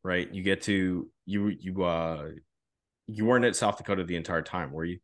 right? 0.02 0.32
You 0.32 0.42
get 0.42 0.62
to 0.62 1.08
you 1.24 1.48
you 1.48 1.84
uh 1.84 2.28
you 3.06 3.24
weren't 3.24 3.44
at 3.44 3.56
South 3.56 3.78
Dakota 3.78 4.04
the 4.04 4.16
entire 4.16 4.42
time, 4.42 4.72
were 4.72 4.84
you? 4.84 4.98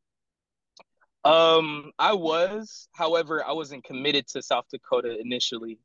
Um, 1.25 1.93
I 1.99 2.13
was. 2.13 2.89
However, 2.93 3.45
I 3.45 3.53
wasn't 3.53 3.85
committed 3.85 4.27
to 4.29 4.43
South 4.43 4.65
Dakota 4.71 5.19
initially. 5.19 5.79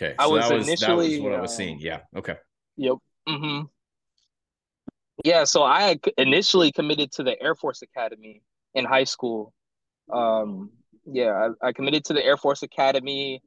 Okay, 0.00 0.14
so 0.18 0.24
I 0.24 0.26
was, 0.26 0.50
was 0.50 0.68
initially 0.68 1.16
that 1.16 1.16
was 1.16 1.20
what 1.20 1.32
I 1.32 1.40
was 1.40 1.56
seeing. 1.56 1.78
Yeah. 1.80 2.00
Okay. 2.16 2.36
Yep. 2.76 2.96
Mm-hmm. 3.28 3.66
Yeah, 5.24 5.44
so 5.44 5.62
I 5.62 5.98
initially 6.18 6.72
committed 6.72 7.12
to 7.12 7.22
the 7.22 7.40
Air 7.40 7.54
Force 7.54 7.82
Academy 7.82 8.42
in 8.74 8.84
high 8.84 9.04
school. 9.04 9.52
Um, 10.12 10.70
yeah, 11.06 11.48
I, 11.62 11.68
I 11.68 11.72
committed 11.72 12.04
to 12.06 12.12
the 12.12 12.24
Air 12.24 12.36
Force 12.36 12.62
Academy, 12.62 13.42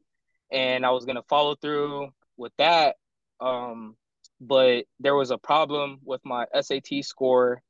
and 0.52 0.86
I 0.86 0.92
was 0.92 1.06
gonna 1.06 1.24
follow 1.30 1.56
through 1.56 2.10
with 2.38 2.54
that. 2.58 2.96
Um, 3.40 3.96
but 4.42 4.86
there 5.00 5.16
was 5.16 5.32
a 5.32 5.38
problem 5.38 6.00
with 6.04 6.22
my 6.26 6.46
SAT 6.60 7.04
score, 7.04 7.62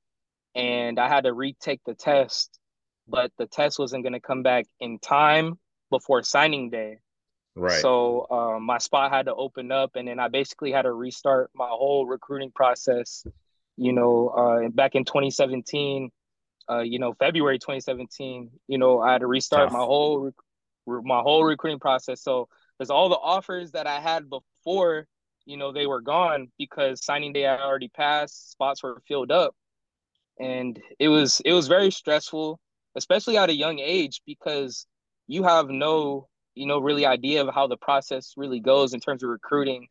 and 0.56 1.00
I 1.00 1.08
had 1.08 1.26
to 1.26 1.34
retake 1.34 1.82
the 1.86 1.96
test. 1.96 2.58
But 3.08 3.32
the 3.38 3.48
test 3.48 3.80
wasn't 3.80 4.04
gonna 4.04 4.22
come 4.22 4.44
back 4.44 4.66
in 4.80 5.00
time 5.00 5.60
before 5.90 6.24
signing 6.24 6.70
day. 6.70 7.00
Right. 7.56 7.82
So 7.82 8.28
um, 8.30 8.64
my 8.64 8.78
spot 8.78 9.12
had 9.12 9.26
to 9.26 9.36
open 9.36 9.72
up, 9.72 9.96
and 9.96 10.08
then 10.08 10.20
I 10.20 10.30
basically 10.30 10.72
had 10.72 10.84
to 10.84 10.94
restart 10.94 11.50
my 11.54 11.68
whole 11.68 12.06
recruiting 12.06 12.52
process 12.52 13.26
you 13.80 13.94
know, 13.94 14.28
uh, 14.28 14.70
back 14.70 14.96
in 14.96 15.06
2017, 15.06 16.10
uh, 16.70 16.80
you 16.80 17.00
know, 17.00 17.14
February 17.14 17.58
2017, 17.58 18.52
you 18.68 18.78
know, 18.78 19.00
I 19.00 19.14
had 19.14 19.22
to 19.22 19.28
restart 19.28 19.70
Tough. 19.70 19.74
my 19.74 19.86
whole 19.86 20.32
my 20.86 21.22
whole 21.22 21.44
recruiting 21.44 21.80
process. 21.80 22.22
So 22.22 22.50
because 22.78 22.90
all 22.90 23.10
the 23.10 23.16
offers 23.16 23.72
that 23.72 23.88
I 23.88 24.02
had 24.02 24.30
before, 24.30 25.08
you 25.46 25.56
know, 25.56 25.72
they 25.72 25.88
were 25.88 26.02
gone 26.02 26.50
because 26.58 27.04
signing 27.06 27.32
day 27.32 27.44
had 27.44 27.62
already 27.62 27.88
passed, 27.88 28.52
spots 28.52 28.84
were 28.84 29.02
filled 29.08 29.32
up, 29.32 29.56
and 30.40 30.80
it 31.00 31.08
was 31.08 31.42
it 31.46 31.54
was 31.54 31.68
very 31.68 31.90
stressful, 31.90 32.60
especially 32.96 33.38
at 33.38 33.50
a 33.50 33.56
young 33.56 33.80
age 33.80 34.22
because 34.26 34.86
you 35.28 35.44
have 35.44 35.70
no 35.70 36.28
you 36.54 36.66
know 36.66 36.80
really 36.80 37.06
idea 37.06 37.42
of 37.46 37.54
how 37.54 37.68
the 37.68 37.78
process 37.78 38.34
really 38.36 38.60
goes 38.60 38.94
in 38.94 39.00
terms 39.00 39.24
of 39.24 39.30
recruiting 39.30 39.88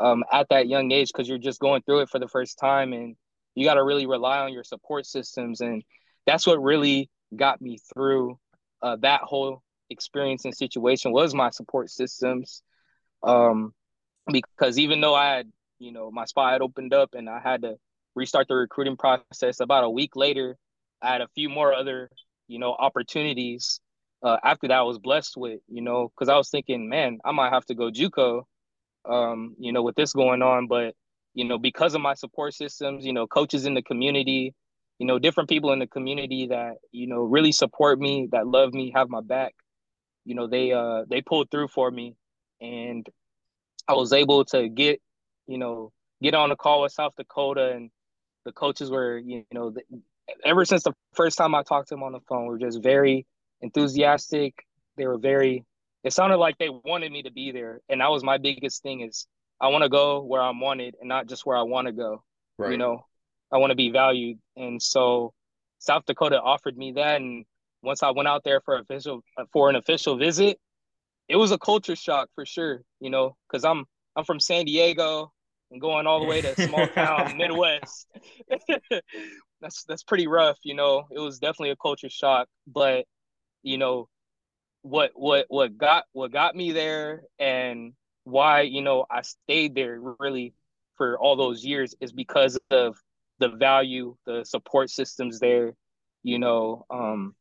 um, 0.00 0.24
at 0.32 0.48
that 0.48 0.66
young 0.66 0.90
age 0.90 1.08
because 1.08 1.28
you're 1.28 1.38
just 1.38 1.60
going 1.60 1.82
through 1.82 2.00
it 2.00 2.08
for 2.08 2.18
the 2.18 2.28
first 2.28 2.58
time 2.58 2.92
and 2.92 3.16
you 3.58 3.66
got 3.66 3.74
to 3.74 3.84
really 3.84 4.06
rely 4.06 4.38
on 4.38 4.52
your 4.52 4.64
support 4.64 5.06
systems 5.06 5.60
and 5.60 5.82
that's 6.26 6.46
what 6.46 6.62
really 6.62 7.10
got 7.36 7.60
me 7.60 7.78
through 7.92 8.38
uh, 8.82 8.96
that 9.00 9.22
whole 9.22 9.62
experience 9.90 10.44
and 10.44 10.54
situation 10.54 11.12
was 11.12 11.34
my 11.34 11.50
support 11.50 11.90
systems. 11.90 12.62
Um, 13.22 13.72
because 14.30 14.78
even 14.78 15.00
though 15.00 15.14
i 15.14 15.34
had 15.34 15.50
you 15.78 15.92
know 15.92 16.10
my 16.10 16.24
spot 16.24 16.52
had 16.52 16.62
opened 16.62 16.94
up 16.94 17.10
and 17.14 17.28
i 17.28 17.40
had 17.40 17.62
to 17.62 17.74
restart 18.14 18.48
the 18.48 18.54
recruiting 18.54 18.96
process 18.96 19.60
about 19.60 19.84
a 19.84 19.90
week 19.90 20.16
later 20.16 20.56
i 21.02 21.10
had 21.10 21.20
a 21.20 21.28
few 21.34 21.48
more 21.48 21.72
other 21.72 22.10
you 22.46 22.58
know 22.58 22.72
opportunities 22.72 23.80
uh, 24.22 24.36
after 24.44 24.68
that 24.68 24.78
i 24.78 24.82
was 24.82 24.98
blessed 24.98 25.36
with 25.36 25.60
you 25.68 25.80
know 25.80 26.10
because 26.14 26.28
i 26.28 26.36
was 26.36 26.50
thinking 26.50 26.88
man 26.88 27.18
i 27.24 27.32
might 27.32 27.52
have 27.52 27.64
to 27.64 27.74
go 27.74 27.90
juco 27.90 28.42
um, 29.08 29.54
you 29.58 29.72
know 29.72 29.82
with 29.82 29.94
this 29.94 30.12
going 30.12 30.42
on 30.42 30.66
but 30.66 30.94
you 31.34 31.44
know, 31.44 31.58
because 31.58 31.94
of 31.94 32.00
my 32.00 32.14
support 32.14 32.54
systems, 32.54 33.04
you 33.04 33.12
know, 33.12 33.26
coaches 33.26 33.66
in 33.66 33.74
the 33.74 33.82
community, 33.82 34.54
you 34.98 35.06
know, 35.06 35.18
different 35.18 35.48
people 35.48 35.72
in 35.72 35.78
the 35.78 35.86
community 35.86 36.48
that, 36.48 36.76
you 36.90 37.06
know, 37.06 37.22
really 37.22 37.52
support 37.52 38.00
me, 38.00 38.28
that 38.32 38.46
love 38.46 38.74
me, 38.74 38.92
have 38.94 39.08
my 39.08 39.20
back. 39.20 39.54
You 40.24 40.34
know, 40.34 40.46
they 40.46 40.72
uh 40.72 41.04
they 41.08 41.22
pulled 41.22 41.50
through 41.50 41.68
for 41.68 41.90
me 41.90 42.16
and 42.60 43.06
I 43.86 43.94
was 43.94 44.12
able 44.12 44.44
to 44.46 44.68
get, 44.68 45.00
you 45.46 45.58
know, 45.58 45.92
get 46.22 46.34
on 46.34 46.50
a 46.50 46.56
call 46.56 46.82
with 46.82 46.92
South 46.92 47.14
Dakota 47.16 47.72
and 47.72 47.90
the 48.44 48.52
coaches 48.52 48.90
were, 48.90 49.18
you 49.18 49.44
know, 49.52 49.74
ever 50.44 50.64
since 50.64 50.82
the 50.82 50.92
first 51.14 51.38
time 51.38 51.54
I 51.54 51.62
talked 51.62 51.88
to 51.88 51.94
them 51.94 52.02
on 52.02 52.12
the 52.12 52.20
phone, 52.28 52.46
were 52.46 52.58
just 52.58 52.82
very 52.82 53.26
enthusiastic. 53.62 54.54
They 54.96 55.06
were 55.06 55.18
very 55.18 55.64
it 56.04 56.12
sounded 56.12 56.36
like 56.36 56.58
they 56.58 56.70
wanted 56.70 57.12
me 57.12 57.22
to 57.22 57.30
be 57.30 57.52
there. 57.52 57.80
And 57.88 58.00
that 58.00 58.10
was 58.10 58.22
my 58.22 58.38
biggest 58.38 58.82
thing 58.82 59.00
is 59.00 59.26
I 59.60 59.68
want 59.68 59.82
to 59.82 59.88
go 59.88 60.22
where 60.22 60.40
I'm 60.40 60.60
wanted 60.60 60.94
and 61.00 61.08
not 61.08 61.28
just 61.28 61.44
where 61.44 61.56
I 61.56 61.62
want 61.62 61.86
to 61.86 61.92
go. 61.92 62.22
Right. 62.58 62.72
You 62.72 62.78
know, 62.78 63.04
I 63.52 63.58
want 63.58 63.70
to 63.70 63.76
be 63.76 63.90
valued. 63.90 64.38
And 64.56 64.80
so 64.80 65.32
South 65.78 66.04
Dakota 66.06 66.40
offered 66.40 66.76
me 66.76 66.92
that. 66.92 67.20
And 67.20 67.44
once 67.82 68.02
I 68.02 68.10
went 68.10 68.28
out 68.28 68.44
there 68.44 68.60
for 68.60 68.78
official 68.78 69.22
uh, 69.36 69.44
for 69.52 69.70
an 69.70 69.76
official 69.76 70.16
visit, 70.16 70.58
it 71.28 71.36
was 71.36 71.52
a 71.52 71.58
culture 71.58 71.96
shock 71.96 72.28
for 72.34 72.46
sure. 72.46 72.82
You 73.00 73.10
know, 73.10 73.36
because 73.48 73.64
I'm 73.64 73.84
I'm 74.16 74.24
from 74.24 74.40
San 74.40 74.64
Diego 74.64 75.32
and 75.70 75.80
going 75.80 76.06
all 76.06 76.20
the 76.20 76.26
way 76.26 76.40
to 76.40 76.54
small 76.62 76.86
town 76.88 77.36
Midwest. 77.36 78.06
that's 79.60 79.84
that's 79.84 80.02
pretty 80.02 80.26
rough. 80.26 80.58
You 80.62 80.74
know, 80.74 81.04
it 81.10 81.18
was 81.18 81.38
definitely 81.38 81.70
a 81.70 81.76
culture 81.76 82.10
shock. 82.10 82.48
But 82.66 83.06
you 83.62 83.78
know, 83.78 84.08
what 84.82 85.12
what 85.14 85.46
what 85.48 85.76
got 85.76 86.04
what 86.12 86.32
got 86.32 86.54
me 86.54 86.72
there 86.72 87.22
and 87.38 87.92
why 88.28 88.62
you 88.62 88.82
know 88.82 89.06
I 89.10 89.22
stayed 89.22 89.74
there 89.74 90.00
really 90.18 90.54
for 90.96 91.18
all 91.18 91.36
those 91.36 91.64
years 91.64 91.94
is 92.00 92.12
because 92.12 92.58
of 92.70 92.96
the 93.38 93.48
value, 93.48 94.16
the 94.26 94.44
support 94.44 94.90
systems 94.90 95.38
there, 95.38 95.74
you 96.22 96.38
know, 96.38 96.84
um, 96.90 97.34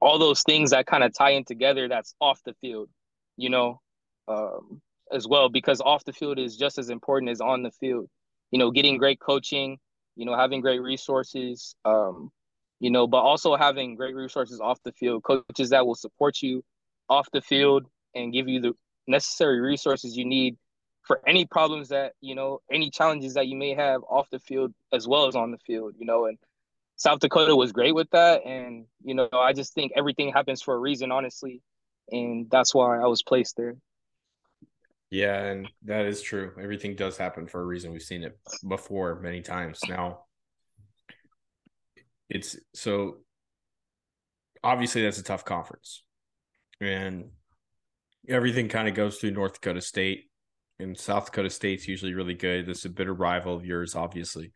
all 0.00 0.18
those 0.18 0.42
things 0.42 0.70
that 0.70 0.86
kind 0.86 1.04
of 1.04 1.14
tie 1.14 1.30
in 1.30 1.44
together. 1.44 1.88
That's 1.88 2.14
off 2.20 2.40
the 2.44 2.54
field, 2.60 2.88
you 3.36 3.48
know, 3.48 3.80
um, 4.28 4.80
as 5.12 5.26
well 5.26 5.48
because 5.48 5.80
off 5.80 6.04
the 6.04 6.12
field 6.12 6.38
is 6.38 6.56
just 6.56 6.78
as 6.78 6.90
important 6.90 7.30
as 7.30 7.40
on 7.40 7.62
the 7.62 7.70
field. 7.70 8.08
You 8.50 8.58
know, 8.58 8.72
getting 8.72 8.98
great 8.98 9.20
coaching, 9.20 9.78
you 10.16 10.26
know, 10.26 10.36
having 10.36 10.60
great 10.60 10.82
resources, 10.82 11.76
um, 11.84 12.30
you 12.80 12.90
know, 12.90 13.06
but 13.06 13.18
also 13.18 13.54
having 13.54 13.94
great 13.94 14.16
resources 14.16 14.60
off 14.60 14.82
the 14.84 14.92
field, 14.92 15.22
coaches 15.22 15.70
that 15.70 15.86
will 15.86 15.94
support 15.94 16.42
you 16.42 16.64
off 17.08 17.28
the 17.32 17.40
field 17.40 17.86
and 18.14 18.32
give 18.32 18.48
you 18.48 18.60
the 18.60 18.74
necessary 19.10 19.60
resources 19.60 20.16
you 20.16 20.24
need 20.24 20.56
for 21.02 21.20
any 21.26 21.44
problems 21.44 21.88
that 21.88 22.12
you 22.20 22.34
know 22.34 22.60
any 22.70 22.90
challenges 22.90 23.34
that 23.34 23.48
you 23.48 23.56
may 23.56 23.74
have 23.74 24.02
off 24.08 24.28
the 24.30 24.38
field 24.38 24.72
as 24.92 25.08
well 25.08 25.26
as 25.26 25.34
on 25.34 25.50
the 25.50 25.58
field 25.58 25.94
you 25.98 26.06
know 26.06 26.26
and 26.26 26.38
south 26.96 27.18
dakota 27.20 27.54
was 27.54 27.72
great 27.72 27.94
with 27.94 28.08
that. 28.10 28.46
And 28.46 28.86
you 29.02 29.14
know 29.14 29.28
i 29.32 29.52
just 29.52 29.74
think 29.74 29.92
everything 29.96 30.32
happens 30.32 30.62
for 30.62 30.74
a 30.74 30.78
reason 30.78 31.10
honestly. 31.10 31.62
And 32.12 32.50
that's 32.50 32.74
why 32.74 32.98
i 32.98 33.06
was 33.06 33.22
placed 33.22 33.56
there. 33.56 33.76
Yeah 35.10 35.42
and 35.44 35.68
that 35.84 36.06
is 36.06 36.22
true. 36.22 36.52
Everything 36.60 36.94
does 36.94 37.16
happen 37.16 37.46
for 37.46 37.60
a 37.60 37.64
reason. 37.64 37.92
We've 37.92 38.02
seen 38.02 38.22
it 38.22 38.38
before 38.66 39.20
many 39.20 39.40
times. 39.40 39.80
Now 39.88 40.24
it's 42.28 42.56
so 42.74 43.18
obviously 44.62 45.02
that's 45.02 45.18
a 45.18 45.24
tough 45.24 45.44
conference. 45.44 46.02
And 46.80 47.30
everything 48.28 48.68
kind 48.68 48.88
of 48.88 48.94
goes 48.94 49.18
through 49.18 49.32
North 49.32 49.54
Dakota 49.54 49.80
State, 49.80 50.30
and 50.78 50.98
South 50.98 51.26
Dakota 51.26 51.50
State's 51.50 51.86
usually 51.86 52.14
really 52.14 52.34
good. 52.34 52.66
This 52.66 52.78
is 52.78 52.84
a 52.86 52.90
bitter 52.90 53.14
rival 53.14 53.54
of 53.56 53.64
yours, 53.64 53.94
obviously. 53.94 54.52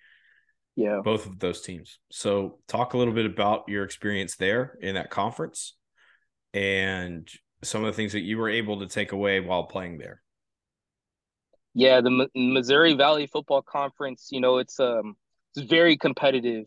Yeah, 0.76 1.00
both 1.04 1.26
of 1.26 1.38
those 1.38 1.62
teams. 1.62 1.98
So, 2.10 2.58
talk 2.66 2.94
a 2.94 2.98
little 2.98 3.14
bit 3.14 3.26
about 3.26 3.64
your 3.68 3.84
experience 3.84 4.36
there 4.36 4.76
in 4.80 4.96
that 4.96 5.10
conference, 5.10 5.76
and 6.52 7.28
some 7.62 7.84
of 7.84 7.86
the 7.86 7.96
things 7.96 8.12
that 8.12 8.20
you 8.22 8.38
were 8.38 8.50
able 8.50 8.80
to 8.80 8.86
take 8.86 9.12
away 9.12 9.40
while 9.40 9.64
playing 9.64 9.98
there. 9.98 10.20
Yeah, 11.74 12.00
the 12.00 12.28
M- 12.34 12.52
Missouri 12.54 12.94
Valley 12.94 13.26
Football 13.26 13.62
Conference. 13.62 14.28
You 14.30 14.40
know, 14.40 14.58
it's 14.58 14.78
um, 14.80 15.16
it's 15.54 15.68
very 15.68 15.96
competitive, 15.96 16.66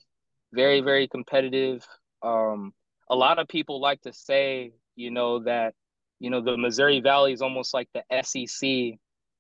very 0.54 0.82
very 0.82 1.08
competitive. 1.08 1.86
Um, 2.22 2.74
a 3.10 3.16
lot 3.16 3.40
of 3.40 3.48
people 3.48 3.80
like 3.80 4.02
to 4.02 4.14
say, 4.14 4.72
you 4.96 5.12
know, 5.12 5.44
that 5.44 5.74
you 6.20 6.30
know, 6.30 6.42
the 6.42 6.58
Missouri 6.58 7.00
Valley 7.00 7.34
is 7.34 7.42
almost 7.42 7.74
like 7.74 7.90
the 7.94 8.04
SEC, 8.24 8.68
you 8.68 9.00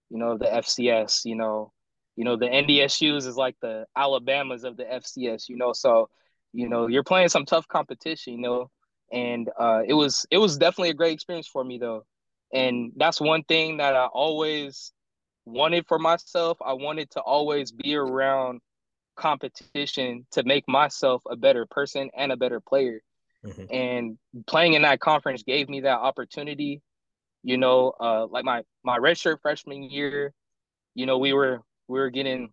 know, 0.09 0.37
the 0.37 0.45
FCS, 0.45 1.25
you 1.25 1.35
know, 1.35 1.71
you 2.15 2.23
know, 2.23 2.35
the 2.35 2.47
NDSUs 2.47 3.27
is 3.27 3.35
like 3.35 3.55
the 3.61 3.85
Alabamas 3.95 4.63
of 4.63 4.77
the 4.77 4.83
FCS, 4.83 5.49
you 5.49 5.57
know, 5.57 5.73
so, 5.73 6.09
you 6.53 6.69
know, 6.69 6.87
you're 6.87 7.03
playing 7.03 7.29
some 7.29 7.45
tough 7.45 7.67
competition, 7.67 8.33
you 8.33 8.41
know, 8.41 8.71
and 9.11 9.49
uh, 9.59 9.81
it 9.87 9.93
was, 9.93 10.25
it 10.31 10.37
was 10.37 10.57
definitely 10.57 10.89
a 10.89 10.95
great 10.95 11.13
experience 11.13 11.47
for 11.47 11.63
me 11.63 11.77
though. 11.77 12.05
And 12.53 12.91
that's 12.95 13.19
one 13.21 13.43
thing 13.43 13.77
that 13.77 13.95
I 13.95 14.05
always 14.05 14.91
wanted 15.45 15.85
for 15.87 15.99
myself. 15.99 16.57
I 16.65 16.73
wanted 16.73 17.11
to 17.11 17.21
always 17.21 17.71
be 17.71 17.95
around 17.95 18.61
competition 19.15 20.25
to 20.31 20.43
make 20.43 20.67
myself 20.67 21.21
a 21.29 21.35
better 21.35 21.65
person 21.65 22.09
and 22.15 22.31
a 22.31 22.37
better 22.37 22.59
player. 22.59 23.01
Mm-hmm. 23.47 23.73
And 23.73 24.17
playing 24.47 24.73
in 24.73 24.81
that 24.83 24.99
conference 24.99 25.43
gave 25.43 25.69
me 25.69 25.81
that 25.81 25.99
opportunity. 25.99 26.81
You 27.43 27.57
know, 27.57 27.93
uh, 27.99 28.27
like 28.27 28.43
my 28.43 28.63
my 28.83 28.97
redshirt 28.97 29.41
freshman 29.41 29.83
year, 29.83 30.33
you 30.95 31.05
know, 31.05 31.17
we 31.17 31.33
were 31.33 31.61
we 31.87 31.99
were 31.99 32.09
getting 32.09 32.51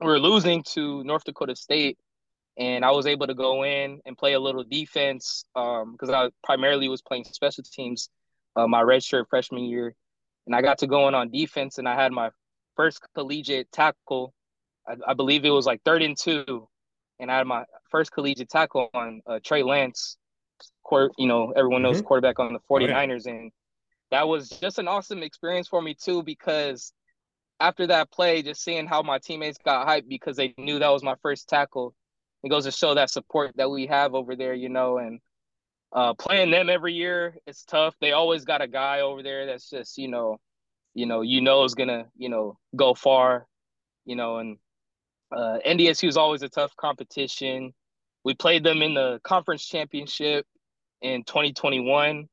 we 0.00 0.06
were 0.06 0.20
losing 0.20 0.62
to 0.74 1.02
North 1.04 1.24
Dakota 1.24 1.56
State, 1.56 1.98
and 2.58 2.84
I 2.84 2.90
was 2.90 3.06
able 3.06 3.26
to 3.26 3.34
go 3.34 3.64
in 3.64 4.00
and 4.04 4.16
play 4.16 4.34
a 4.34 4.40
little 4.40 4.64
defense 4.64 5.44
because 5.54 6.08
um, 6.08 6.14
I 6.14 6.28
primarily 6.44 6.88
was 6.88 7.02
playing 7.02 7.24
special 7.24 7.64
teams 7.64 8.10
uh, 8.56 8.66
my 8.66 8.82
redshirt 8.82 9.28
freshman 9.28 9.64
year, 9.64 9.94
and 10.46 10.54
I 10.54 10.62
got 10.62 10.78
to 10.78 10.86
go 10.86 11.08
in 11.08 11.14
on 11.14 11.30
defense, 11.30 11.78
and 11.78 11.88
I 11.88 11.94
had 11.94 12.12
my 12.12 12.30
first 12.74 13.00
collegiate 13.14 13.70
tackle. 13.72 14.32
I, 14.86 14.94
I 15.08 15.14
believe 15.14 15.44
it 15.44 15.50
was 15.50 15.66
like 15.66 15.82
third 15.84 16.02
and 16.02 16.16
two, 16.16 16.68
and 17.20 17.30
I 17.30 17.38
had 17.38 17.46
my 17.46 17.64
first 17.90 18.12
collegiate 18.12 18.48
tackle 18.48 18.88
on 18.94 19.20
uh, 19.26 19.40
Trey 19.44 19.62
Lance, 19.62 20.16
court, 20.84 21.12
you 21.18 21.26
know, 21.26 21.52
everyone 21.56 21.82
knows 21.82 21.98
mm-hmm. 21.98 22.06
quarterback 22.06 22.38
on 22.38 22.52
the 22.52 22.60
49ers. 22.70 23.26
Oh, 23.26 23.30
yeah. 23.30 23.38
And 23.38 23.52
that 24.10 24.28
was 24.28 24.48
just 24.48 24.78
an 24.78 24.88
awesome 24.88 25.22
experience 25.22 25.68
for 25.68 25.82
me 25.82 25.94
too, 25.94 26.22
because 26.22 26.92
after 27.60 27.86
that 27.88 28.10
play, 28.10 28.42
just 28.42 28.62
seeing 28.62 28.86
how 28.86 29.02
my 29.02 29.18
teammates 29.18 29.58
got 29.64 29.86
hyped 29.86 30.08
because 30.08 30.36
they 30.36 30.54
knew 30.58 30.78
that 30.78 30.90
was 30.90 31.02
my 31.02 31.14
first 31.22 31.48
tackle. 31.48 31.94
It 32.42 32.50
goes 32.50 32.64
to 32.64 32.70
show 32.70 32.94
that 32.94 33.10
support 33.10 33.52
that 33.56 33.70
we 33.70 33.86
have 33.86 34.14
over 34.14 34.36
there, 34.36 34.54
you 34.54 34.68
know, 34.68 34.98
and 34.98 35.20
uh, 35.92 36.14
playing 36.14 36.50
them 36.50 36.68
every 36.68 36.92
year, 36.92 37.36
it's 37.46 37.64
tough. 37.64 37.94
They 38.00 38.12
always 38.12 38.44
got 38.44 38.62
a 38.62 38.68
guy 38.68 39.00
over 39.00 39.22
there 39.22 39.46
that's 39.46 39.70
just, 39.70 39.96
you 39.98 40.08
know, 40.08 40.38
you 40.94 41.06
know, 41.06 41.22
you 41.22 41.40
know 41.40 41.64
is 41.64 41.74
gonna, 41.74 42.06
you 42.16 42.28
know, 42.28 42.58
go 42.74 42.94
far, 42.94 43.46
you 44.04 44.16
know, 44.16 44.38
and 44.38 44.58
uh, 45.34 45.58
NDSU 45.66 46.08
is 46.08 46.16
always 46.16 46.42
a 46.42 46.48
tough 46.48 46.76
competition. 46.76 47.72
We 48.26 48.34
played 48.34 48.64
them 48.64 48.82
in 48.82 48.94
the 48.94 49.20
conference 49.22 49.64
championship 49.64 50.48
in 51.00 51.22
2021. 51.22 52.26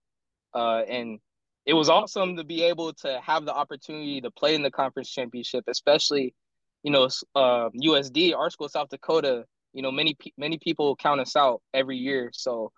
Uh, 0.52 0.82
and 0.90 1.20
it 1.68 1.74
was 1.76 1.88
awesome 1.88 2.36
to 2.38 2.44
be 2.44 2.64
able 2.64 2.94
to 2.94 3.22
have 3.22 3.46
the 3.46 3.54
opportunity 3.54 4.20
to 4.22 4.32
play 4.32 4.56
in 4.56 4.64
the 4.64 4.72
conference 4.72 5.12
championship, 5.12 5.66
especially, 5.68 6.34
you 6.82 6.90
know, 6.90 7.04
uh, 7.36 7.70
USD, 7.80 8.36
our 8.36 8.50
school, 8.50 8.70
South 8.70 8.90
Dakota. 8.90 9.46
You 9.74 9.84
know, 9.84 9.92
many 9.92 10.18
many 10.36 10.58
people 10.58 10.96
count 10.96 11.22
us 11.22 11.36
out 11.36 11.62
every 11.76 11.98
year. 11.98 12.32
So, 12.34 12.72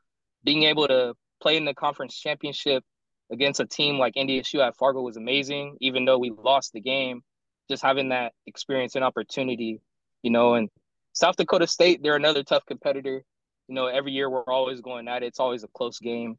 being 0.44 0.64
able 0.64 0.86
to 0.90 1.14
play 1.42 1.56
in 1.56 1.64
the 1.64 1.74
conference 1.74 2.20
championship 2.20 2.84
against 3.32 3.62
a 3.62 3.66
team 3.66 3.98
like 3.98 4.16
NDSU 4.16 4.60
at 4.60 4.76
Fargo 4.76 5.02
was 5.02 5.16
amazing, 5.16 5.78
even 5.80 6.04
though 6.04 6.18
we 6.18 6.32
lost 6.32 6.74
the 6.74 6.82
game. 6.82 7.22
Just 7.70 7.82
having 7.82 8.10
that 8.10 8.34
experience 8.46 8.96
and 8.96 9.06
opportunity, 9.06 9.80
you 10.22 10.32
know, 10.32 10.56
and 10.56 10.70
South 11.16 11.38
Dakota 11.38 11.66
State, 11.66 12.04
they're 12.04 12.16
another 12.16 12.44
tough 12.44 12.66
competitor. 12.66 13.24
You 13.68 13.76
know, 13.76 13.88
every 13.88 14.12
year 14.12 14.30
we're 14.30 14.44
always 14.44 14.82
going 14.82 15.08
at 15.08 15.24
it. 15.24 15.28
It's 15.28 15.40
always 15.40 15.64
a 15.64 15.68
close 15.70 15.98
game. 15.98 16.38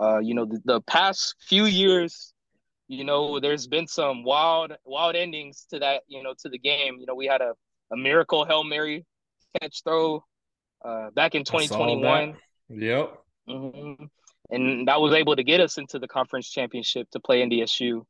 Uh, 0.00 0.18
you 0.18 0.34
know, 0.34 0.46
the, 0.46 0.60
the 0.64 0.80
past 0.82 1.34
few 1.40 1.66
years, 1.66 2.32
you 2.88 3.04
know, 3.04 3.40
there's 3.40 3.66
been 3.66 3.86
some 3.86 4.24
wild, 4.24 4.72
wild 4.84 5.16
endings 5.16 5.66
to 5.70 5.80
that, 5.80 6.02
you 6.06 6.22
know, 6.22 6.32
to 6.38 6.48
the 6.48 6.58
game. 6.58 6.96
You 7.00 7.06
know, 7.06 7.14
we 7.14 7.26
had 7.26 7.40
a, 7.40 7.52
a 7.92 7.96
miracle 7.96 8.44
Hail 8.44 8.64
Mary 8.64 9.04
catch 9.60 9.82
throw 9.82 10.24
uh, 10.84 11.10
back 11.10 11.34
in 11.34 11.44
2021. 11.44 12.36
Yep. 12.70 13.18
Mm-hmm. 13.48 14.04
And 14.50 14.88
that 14.88 15.00
was 15.00 15.12
able 15.12 15.36
to 15.36 15.42
get 15.42 15.60
us 15.60 15.76
into 15.78 15.98
the 15.98 16.08
conference 16.08 16.48
championship 16.48 17.10
to 17.10 17.20
play 17.20 17.42
NDSU 17.42 18.04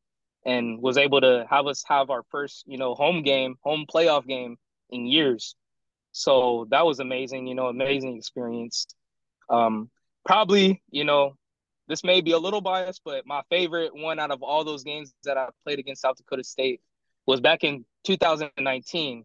and 0.44 0.80
was 0.82 0.98
able 0.98 1.20
to 1.22 1.46
have 1.48 1.66
us 1.66 1.82
have 1.88 2.10
our 2.10 2.22
first, 2.30 2.64
you 2.66 2.76
know, 2.76 2.94
home 2.94 3.22
game, 3.22 3.56
home 3.62 3.86
playoff 3.92 4.26
game 4.26 4.56
in 4.90 5.06
years. 5.06 5.56
So 6.16 6.68
that 6.70 6.86
was 6.86 7.00
amazing, 7.00 7.48
you 7.48 7.56
know, 7.56 7.66
amazing 7.66 8.16
experience. 8.16 8.86
Um, 9.50 9.90
probably, 10.24 10.80
you 10.88 11.02
know, 11.02 11.36
this 11.88 12.04
may 12.04 12.20
be 12.20 12.30
a 12.30 12.38
little 12.38 12.60
biased, 12.60 13.02
but 13.04 13.26
my 13.26 13.42
favorite 13.50 13.92
one 13.92 14.20
out 14.20 14.30
of 14.30 14.40
all 14.40 14.62
those 14.62 14.84
games 14.84 15.12
that 15.24 15.36
I 15.36 15.48
played 15.64 15.80
against 15.80 16.02
South 16.02 16.16
Dakota 16.16 16.44
State 16.44 16.80
was 17.26 17.40
back 17.40 17.64
in 17.64 17.84
2019. 18.04 19.24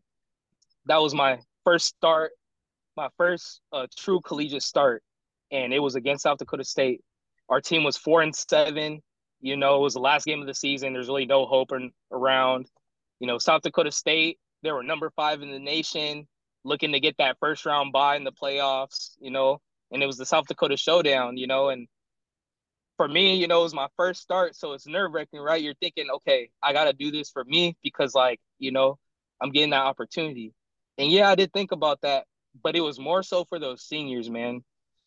That 0.88 0.98
was 0.98 1.14
my 1.14 1.40
first 1.64 1.86
start, 1.86 2.32
my 2.98 3.10
first 3.18 3.62
uh, 3.72 3.86
true 3.96 4.20
collegiate 4.22 4.64
start, 4.64 5.04
and 5.52 5.72
it 5.72 5.80
was 5.80 5.94
against 5.94 6.24
South 6.24 6.40
Dakota 6.40 6.64
State. 6.64 7.02
Our 7.50 7.62
team 7.62 7.84
was 7.84 7.98
four 7.98 8.24
and 8.24 8.36
seven. 8.36 9.04
You 9.42 9.58
know, 9.58 9.76
it 9.76 9.82
was 9.82 9.94
the 9.94 10.00
last 10.00 10.26
game 10.26 10.42
of 10.42 10.48
the 10.48 10.56
season. 10.56 10.94
There's 10.94 11.08
really 11.08 11.28
no 11.28 11.46
hope 11.46 11.70
around. 12.12 12.66
You 13.20 13.28
know, 13.28 13.38
South 13.38 13.62
Dakota 13.62 13.92
State, 13.92 14.40
they 14.64 14.72
were 14.72 14.82
number 14.82 15.12
five 15.16 15.44
in 15.44 15.52
the 15.52 15.60
nation, 15.60 16.28
looking 16.70 16.94
to 16.94 17.02
get 17.02 17.18
that 17.18 17.38
first 17.40 17.66
round 17.66 17.92
bye 17.92 18.16
in 18.16 18.24
the 18.24 18.32
playoffs. 18.32 19.18
You 19.20 19.32
know, 19.32 19.60
and 19.92 20.02
it 20.02 20.06
was 20.06 20.18
the 20.18 20.26
South 20.26 20.48
Dakota 20.48 20.78
Showdown. 20.78 21.36
You 21.38 21.48
know, 21.48 21.70
and 21.70 21.88
for 23.00 23.08
me, 23.08 23.36
you 23.36 23.48
know, 23.48 23.62
it 23.62 23.64
was 23.64 23.74
my 23.74 23.88
first 23.96 24.22
start, 24.22 24.58
so 24.58 24.74
it's 24.74 24.86
nerve 24.86 25.14
wracking, 25.14 25.40
right? 25.40 25.62
You're 25.62 25.74
thinking, 25.76 26.08
okay, 26.16 26.50
I 26.62 26.74
got 26.74 26.84
to 26.84 26.94
do 26.94 27.12
this 27.12 27.30
for 27.30 27.46
me 27.46 27.78
because, 27.82 28.14
like, 28.14 28.42
you 28.58 28.74
know, 28.74 28.98
I'm 29.42 29.52
getting 29.52 29.70
that 29.70 29.86
opportunity. 29.86 30.54
And 30.98 31.10
yeah, 31.10 31.30
I 31.30 31.36
did 31.36 31.54
think 31.54 31.72
about 31.72 32.02
that, 32.02 32.26
but 32.62 32.76
it 32.76 32.82
was 32.82 33.00
more 33.00 33.24
so 33.24 33.46
for 33.46 33.58
those 33.58 33.84
seniors, 33.84 34.30
man. 34.30 34.66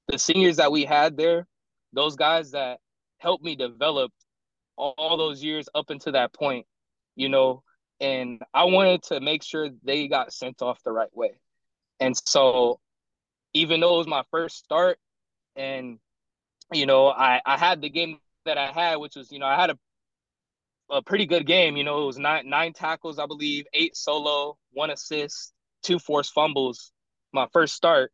The 0.09 0.19
seniors 0.19 0.57
that 0.57 0.73
we 0.73 0.87
had 0.87 1.19
there, 1.19 1.47
those 1.92 2.16
guys 2.16 2.52
that 2.52 2.78
helped 3.19 3.45
me 3.45 3.57
develop 3.57 4.11
all, 4.76 4.95
all 4.97 5.19
those 5.19 5.45
years 5.45 5.69
up 5.75 5.90
until 5.90 6.14
that 6.14 6.33
point, 6.33 6.64
you 7.14 7.28
know, 7.28 7.62
and 8.00 8.40
I 8.54 8.64
wanted 8.64 9.02
to 9.04 9.21
make 9.21 9.42
sure 9.42 9.69
they 9.85 10.09
got 10.09 10.33
sent 10.33 10.62
off 10.62 10.83
the 10.83 10.92
right 10.92 11.14
way. 11.14 11.33
And 12.02 12.16
so, 12.26 12.80
even 13.54 13.80
though 13.80 13.94
it 13.94 13.99
was 13.99 14.06
my 14.06 14.25
first 14.30 14.59
start 14.59 14.99
and 15.56 15.99
you 16.73 16.87
know, 16.87 17.09
I, 17.09 17.40
I 17.44 17.59
had 17.59 17.82
the 17.82 17.90
game 17.90 18.18
that 18.44 18.59
I 18.59 18.73
had, 18.73 18.97
which 18.97 19.16
was, 19.16 19.30
you 19.30 19.38
know, 19.38 19.47
I 19.47 19.61
had 19.61 19.71
a 19.71 19.78
a 20.90 21.02
pretty 21.02 21.26
good 21.26 21.47
game. 21.47 21.76
You 21.76 21.85
know, 21.85 22.02
it 22.02 22.06
was 22.06 22.18
nine 22.18 22.49
nine 22.49 22.73
tackles, 22.73 23.18
I 23.18 23.26
believe, 23.26 23.66
eight 23.73 23.97
solo, 23.97 24.59
one 24.73 24.90
assist, 24.90 25.52
two 25.82 25.99
forced 25.99 26.32
fumbles. 26.32 26.92
My 27.32 27.47
first 27.52 27.75
start, 27.75 28.12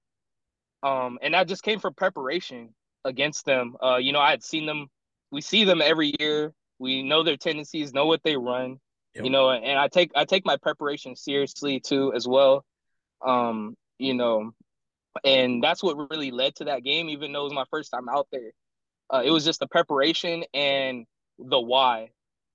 um, 0.83 1.19
and 1.23 1.35
that 1.35 1.49
just 1.49 1.65
came 1.65 1.81
from 1.81 1.95
preparation 1.95 2.75
against 3.05 3.45
them. 3.47 3.77
Uh, 3.83 3.97
you 3.97 4.13
know, 4.13 4.21
I 4.21 4.31
had 4.31 4.45
seen 4.45 4.65
them. 4.67 4.87
We 5.33 5.41
see 5.41 5.65
them 5.65 5.83
every 5.83 6.15
year. 6.21 6.53
We 6.79 7.03
know 7.03 7.25
their 7.25 7.37
tendencies, 7.37 7.93
know 7.93 8.07
what 8.07 8.23
they 8.23 8.37
run. 8.37 8.79
Yep. 9.15 9.25
You 9.25 9.31
know, 9.31 9.51
and 9.51 9.79
I 9.79 9.89
take 9.89 10.13
I 10.15 10.25
take 10.25 10.47
my 10.47 10.57
preparation 10.57 11.17
seriously 11.17 11.81
too 11.81 12.13
as 12.15 12.29
well. 12.29 12.65
Um, 13.27 13.75
you 13.99 14.15
know, 14.15 14.53
and 15.25 15.63
that's 15.63 15.83
what 15.83 16.11
really 16.11 16.31
led 16.31 16.55
to 16.57 16.65
that 16.65 16.85
game. 16.85 17.09
Even 17.09 17.33
though 17.33 17.41
it 17.41 17.45
was 17.45 17.53
my 17.53 17.65
first 17.71 17.91
time 17.91 18.09
out 18.09 18.29
there, 18.33 18.53
uh, 19.13 19.23
it 19.25 19.31
was 19.31 19.45
just 19.45 19.61
the 19.61 19.67
preparation 19.67 20.45
and 20.55 21.07
the 21.39 21.61
why. 21.61 22.11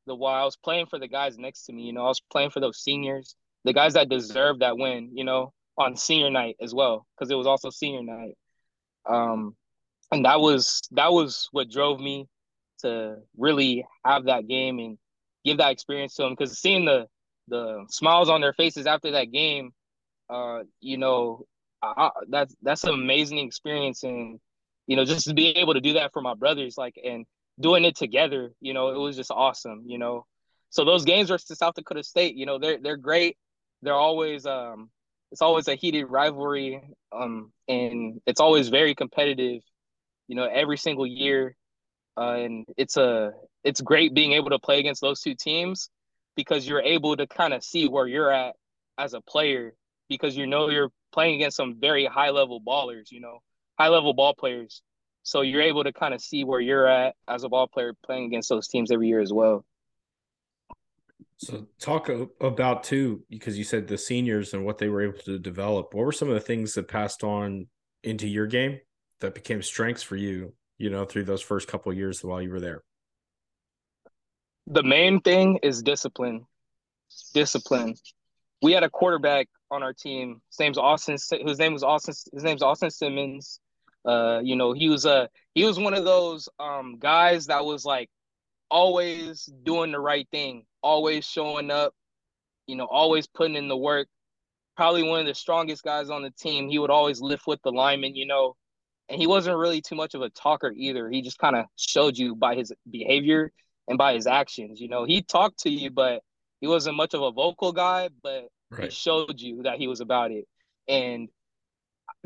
The 0.05 0.15
why 0.15 0.41
I 0.41 0.45
was 0.45 0.57
playing 0.57 0.87
for 0.87 0.99
the 0.99 1.07
guys 1.07 1.37
next 1.37 1.65
to 1.65 1.73
me. 1.73 1.83
You 1.83 1.93
know, 1.93 2.03
I 2.03 2.09
was 2.09 2.21
playing 2.31 2.49
for 2.49 2.59
those 2.59 2.79
seniors, 2.79 3.35
the 3.63 3.73
guys 3.73 3.93
that 3.93 4.09
deserved 4.09 4.61
that 4.61 4.77
win. 4.77 5.11
You 5.13 5.23
know, 5.23 5.53
on 5.77 5.95
senior 5.95 6.29
night 6.29 6.57
as 6.61 6.73
well, 6.73 7.05
because 7.15 7.31
it 7.31 7.35
was 7.35 7.47
also 7.47 7.69
senior 7.69 8.03
night. 8.03 8.37
Um, 9.05 9.55
and 10.11 10.25
that 10.25 10.39
was 10.39 10.81
that 10.91 11.11
was 11.11 11.49
what 11.51 11.69
drove 11.69 11.99
me 11.99 12.27
to 12.79 13.17
really 13.37 13.85
have 14.05 14.25
that 14.25 14.47
game 14.47 14.79
and 14.79 14.97
give 15.43 15.57
that 15.57 15.71
experience 15.71 16.15
to 16.15 16.23
them. 16.23 16.33
Because 16.33 16.59
seeing 16.59 16.85
the 16.85 17.07
the 17.47 17.85
smiles 17.89 18.29
on 18.29 18.41
their 18.41 18.53
faces 18.53 18.85
after 18.85 19.11
that 19.11 19.31
game, 19.31 19.71
uh, 20.33 20.63
you 20.81 20.97
know, 20.97 21.45
I, 21.83 22.09
that's 22.29 22.55
that's 22.61 22.83
an 22.85 22.93
amazing 22.93 23.39
experience, 23.39 24.03
and 24.03 24.39
you 24.87 24.95
know, 24.95 25.05
just 25.05 25.27
to 25.27 25.33
be 25.33 25.49
able 25.49 25.75
to 25.75 25.81
do 25.81 25.93
that 25.93 26.11
for 26.11 26.21
my 26.21 26.33
brothers, 26.33 26.75
like, 26.77 26.95
and 27.03 27.25
doing 27.59 27.85
it 27.85 27.95
together, 27.95 28.51
you 28.59 28.73
know, 28.73 28.89
it 28.89 28.97
was 28.97 29.15
just 29.15 29.31
awesome, 29.31 29.83
you 29.85 29.97
know. 29.97 30.25
So 30.69 30.85
those 30.85 31.05
games 31.05 31.29
versus 31.29 31.57
South 31.57 31.75
Dakota 31.75 32.03
State, 32.03 32.35
you 32.35 32.47
know, 32.47 32.57
they're 32.57 32.79
they're 32.81 32.97
great. 32.97 33.37
They're 33.83 33.93
always 33.93 34.45
um, 34.45 34.89
it's 35.31 35.41
always 35.41 35.67
a 35.67 35.75
heated 35.75 36.05
rivalry, 36.05 36.81
um, 37.11 37.51
and 37.67 38.19
it's 38.25 38.41
always 38.41 38.69
very 38.69 38.95
competitive, 38.95 39.61
you 40.27 40.35
know, 40.35 40.45
every 40.45 40.77
single 40.77 41.05
year. 41.05 41.55
Uh, 42.17 42.35
and 42.37 42.65
it's 42.75 42.97
a 42.97 43.33
it's 43.63 43.81
great 43.81 44.13
being 44.15 44.33
able 44.33 44.49
to 44.49 44.59
play 44.59 44.79
against 44.79 45.01
those 45.01 45.21
two 45.21 45.35
teams 45.35 45.89
because 46.35 46.67
you're 46.67 46.81
able 46.81 47.15
to 47.15 47.27
kind 47.27 47.53
of 47.53 47.63
see 47.63 47.87
where 47.87 48.07
you're 48.07 48.31
at 48.31 48.55
as 48.97 49.13
a 49.13 49.21
player 49.21 49.73
because 50.13 50.35
you 50.35 50.47
know 50.47 50.69
you're 50.69 50.91
playing 51.11 51.35
against 51.35 51.57
some 51.57 51.79
very 51.79 52.05
high 52.05 52.29
level 52.29 52.61
ballers, 52.61 53.11
you 53.11 53.19
know, 53.19 53.39
high 53.77 53.89
level 53.89 54.13
ball 54.13 54.33
players. 54.33 54.81
So 55.23 55.41
you're 55.41 55.61
able 55.61 55.83
to 55.83 55.93
kind 55.93 56.13
of 56.13 56.21
see 56.21 56.43
where 56.43 56.59
you're 56.59 56.87
at 56.87 57.15
as 57.27 57.43
a 57.43 57.49
ball 57.49 57.67
player 57.67 57.93
playing 58.05 58.25
against 58.25 58.49
those 58.49 58.67
teams 58.67 58.91
every 58.91 59.07
year 59.07 59.21
as 59.21 59.31
well. 59.31 59.63
So 61.37 61.67
talk 61.79 62.09
about 62.41 62.83
too, 62.83 63.23
because 63.29 63.57
you 63.57 63.63
said 63.63 63.87
the 63.87 63.97
seniors 63.97 64.53
and 64.53 64.65
what 64.65 64.77
they 64.77 64.89
were 64.89 65.01
able 65.01 65.19
to 65.19 65.39
develop. 65.39 65.93
What 65.93 66.05
were 66.05 66.11
some 66.11 66.29
of 66.29 66.35
the 66.35 66.41
things 66.41 66.73
that 66.73 66.87
passed 66.87 67.23
on 67.23 67.67
into 68.03 68.27
your 68.27 68.47
game 68.47 68.79
that 69.19 69.33
became 69.33 69.61
strengths 69.61 70.03
for 70.03 70.15
you, 70.15 70.53
you 70.77 70.89
know, 70.89 71.05
through 71.05 71.23
those 71.23 71.41
first 71.41 71.67
couple 71.67 71.93
years 71.93 72.23
while 72.23 72.41
you 72.41 72.49
were 72.49 72.59
there? 72.59 72.83
The 74.67 74.83
main 74.83 75.19
thing 75.21 75.59
is 75.63 75.81
discipline. 75.81 76.45
Discipline. 77.33 77.95
We 78.61 78.71
had 78.71 78.83
a 78.83 78.89
quarterback 78.89 79.47
on 79.73 79.83
our 79.83 79.93
team. 79.93 80.41
His 80.49 80.59
name's 80.59 80.77
Austin. 80.77 81.17
His 81.45 81.59
name 81.59 81.73
was 81.73 81.83
Austin. 81.83 82.13
His 82.33 82.43
name's 82.43 82.61
Austin 82.61 82.91
Simmons. 82.91 83.59
Uh, 84.05 84.39
you 84.43 84.55
know, 84.55 84.73
he 84.73 84.89
was 84.89 85.05
a 85.05 85.29
he 85.53 85.63
was 85.63 85.79
one 85.79 85.93
of 85.93 86.03
those 86.03 86.49
um 86.59 86.97
guys 86.99 87.47
that 87.47 87.65
was 87.65 87.85
like 87.85 88.09
always 88.69 89.49
doing 89.63 89.91
the 89.91 89.99
right 89.99 90.27
thing, 90.31 90.65
always 90.81 91.25
showing 91.25 91.71
up, 91.71 91.93
you 92.67 92.75
know, 92.75 92.85
always 92.85 93.27
putting 93.27 93.55
in 93.55 93.67
the 93.67 93.77
work. 93.77 94.07
Probably 94.75 95.03
one 95.03 95.19
of 95.19 95.25
the 95.25 95.35
strongest 95.35 95.83
guys 95.83 96.09
on 96.09 96.23
the 96.23 96.31
team. 96.31 96.69
He 96.69 96.79
would 96.79 96.89
always 96.89 97.21
lift 97.21 97.45
with 97.47 97.61
the 97.63 97.71
linemen, 97.71 98.15
you 98.15 98.25
know, 98.25 98.55
and 99.09 99.19
he 99.19 99.27
wasn't 99.27 99.57
really 99.57 99.81
too 99.81 99.95
much 99.95 100.15
of 100.15 100.21
a 100.21 100.29
talker 100.29 100.73
either. 100.75 101.09
He 101.09 101.21
just 101.21 101.37
kind 101.37 101.55
of 101.55 101.65
showed 101.77 102.17
you 102.17 102.35
by 102.35 102.55
his 102.55 102.73
behavior 102.89 103.51
and 103.87 103.97
by 103.97 104.15
his 104.15 104.27
actions. 104.27 104.81
You 104.81 104.89
know, 104.89 105.05
he 105.05 105.21
talked 105.21 105.59
to 105.59 105.69
you, 105.69 105.91
but 105.91 106.21
he 106.59 106.67
wasn't 106.67 106.97
much 106.97 107.13
of 107.13 107.21
a 107.21 107.31
vocal 107.31 107.71
guy, 107.71 108.09
but 108.23 108.45
right. 108.77 108.85
he 108.85 108.89
showed 108.89 109.39
you 109.39 109.63
that 109.63 109.77
he 109.77 109.87
was 109.87 110.01
about 110.01 110.31
it. 110.31 110.45
And 110.87 111.29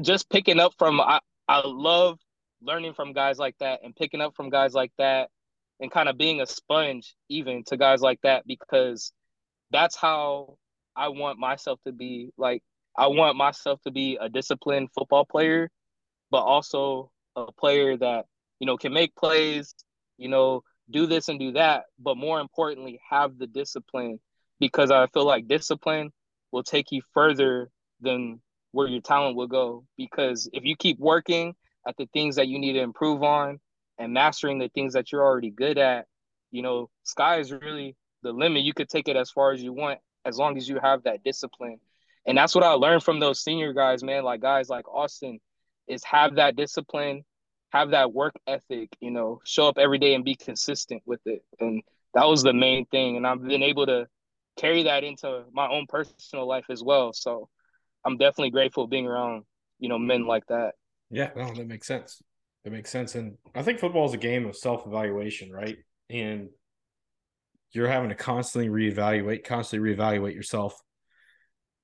just 0.01 0.29
picking 0.29 0.59
up 0.59 0.73
from 0.77 0.99
I, 0.99 1.19
I 1.47 1.61
love 1.65 2.19
learning 2.61 2.93
from 2.93 3.13
guys 3.13 3.37
like 3.37 3.55
that 3.59 3.81
and 3.83 3.95
picking 3.95 4.21
up 4.21 4.35
from 4.35 4.49
guys 4.49 4.73
like 4.73 4.91
that 4.97 5.29
and 5.79 5.91
kind 5.91 6.09
of 6.09 6.17
being 6.17 6.41
a 6.41 6.45
sponge 6.47 7.15
even 7.29 7.63
to 7.65 7.77
guys 7.77 8.01
like 8.01 8.19
that 8.21 8.45
because 8.47 9.11
that's 9.71 9.95
how 9.95 10.57
I 10.95 11.09
want 11.09 11.37
myself 11.37 11.79
to 11.85 11.91
be. 11.91 12.31
Like 12.37 12.63
I 12.97 13.07
want 13.07 13.37
myself 13.37 13.79
to 13.83 13.91
be 13.91 14.17
a 14.19 14.29
disciplined 14.29 14.89
football 14.93 15.25
player, 15.25 15.69
but 16.31 16.41
also 16.41 17.11
a 17.35 17.51
player 17.51 17.95
that, 17.97 18.25
you 18.59 18.65
know, 18.65 18.77
can 18.77 18.93
make 18.93 19.15
plays, 19.15 19.73
you 20.17 20.29
know, 20.29 20.63
do 20.89 21.05
this 21.05 21.29
and 21.29 21.39
do 21.39 21.51
that, 21.51 21.83
but 21.99 22.17
more 22.17 22.39
importantly, 22.39 22.99
have 23.09 23.37
the 23.37 23.47
discipline 23.47 24.19
because 24.59 24.89
I 24.89 25.05
feel 25.07 25.25
like 25.25 25.47
discipline 25.47 26.11
will 26.51 26.63
take 26.63 26.91
you 26.91 27.01
further 27.13 27.69
than 28.01 28.41
where 28.71 28.87
your 28.87 29.01
talent 29.01 29.35
will 29.35 29.47
go. 29.47 29.85
Because 29.97 30.49
if 30.53 30.63
you 30.63 30.75
keep 30.75 30.99
working 30.99 31.55
at 31.87 31.95
the 31.97 32.07
things 32.13 32.35
that 32.35 32.47
you 32.47 32.59
need 32.59 32.73
to 32.73 32.81
improve 32.81 33.23
on 33.23 33.59
and 33.97 34.13
mastering 34.13 34.59
the 34.59 34.69
things 34.69 34.93
that 34.93 35.11
you're 35.11 35.23
already 35.23 35.51
good 35.51 35.77
at, 35.77 36.05
you 36.51 36.61
know, 36.61 36.89
sky 37.03 37.39
is 37.39 37.51
really 37.51 37.95
the 38.23 38.31
limit. 38.31 38.63
You 38.63 38.73
could 38.73 38.89
take 38.89 39.07
it 39.07 39.15
as 39.15 39.31
far 39.31 39.51
as 39.51 39.61
you 39.61 39.73
want 39.73 39.99
as 40.25 40.37
long 40.37 40.57
as 40.57 40.67
you 40.67 40.79
have 40.81 41.03
that 41.03 41.23
discipline. 41.23 41.79
And 42.25 42.37
that's 42.37 42.53
what 42.53 42.63
I 42.63 42.71
learned 42.71 43.03
from 43.03 43.19
those 43.19 43.41
senior 43.41 43.71
guys, 43.73 44.03
man. 44.03 44.23
Like 44.23 44.41
guys 44.41 44.69
like 44.69 44.87
Austin 44.87 45.39
is 45.87 46.03
have 46.03 46.35
that 46.35 46.55
discipline 46.55 47.23
have 47.69 47.91
that 47.91 48.13
work 48.13 48.35
ethic, 48.47 48.89
you 48.99 49.11
know, 49.11 49.41
show 49.45 49.67
up 49.67 49.77
every 49.77 49.99
day 49.99 50.13
and 50.13 50.23
be 50.23 50.35
consistent 50.35 51.01
with 51.05 51.19
it. 51.25 51.43
And 51.59 51.81
that 52.13 52.27
was 52.27 52.43
the 52.43 52.53
main 52.53 52.85
thing. 52.85 53.17
And 53.17 53.27
I've 53.27 53.43
been 53.43 53.63
able 53.63 53.85
to 53.87 54.07
carry 54.57 54.83
that 54.83 55.03
into 55.03 55.43
my 55.53 55.67
own 55.67 55.85
personal 55.87 56.47
life 56.47 56.65
as 56.69 56.83
well. 56.83 57.13
So 57.13 57.49
I'm 58.05 58.17
definitely 58.17 58.51
grateful 58.51 58.87
being 58.87 59.05
around, 59.05 59.43
you 59.79 59.89
know, 59.89 59.99
men 59.99 60.25
like 60.25 60.45
that. 60.47 60.73
Yeah, 61.09 61.29
no, 61.35 61.53
that 61.53 61.67
makes 61.67 61.87
sense. 61.87 62.21
That 62.63 62.71
makes 62.71 62.89
sense. 62.89 63.15
And 63.15 63.37
I 63.55 63.63
think 63.63 63.79
football 63.79 64.05
is 64.05 64.13
a 64.13 64.17
game 64.17 64.45
of 64.45 64.55
self 64.55 64.85
evaluation, 64.85 65.51
right? 65.51 65.77
And 66.09 66.49
you're 67.71 67.87
having 67.87 68.09
to 68.09 68.15
constantly 68.15 68.69
reevaluate, 68.69 69.43
constantly 69.43 69.93
reevaluate 69.93 70.33
yourself 70.33 70.79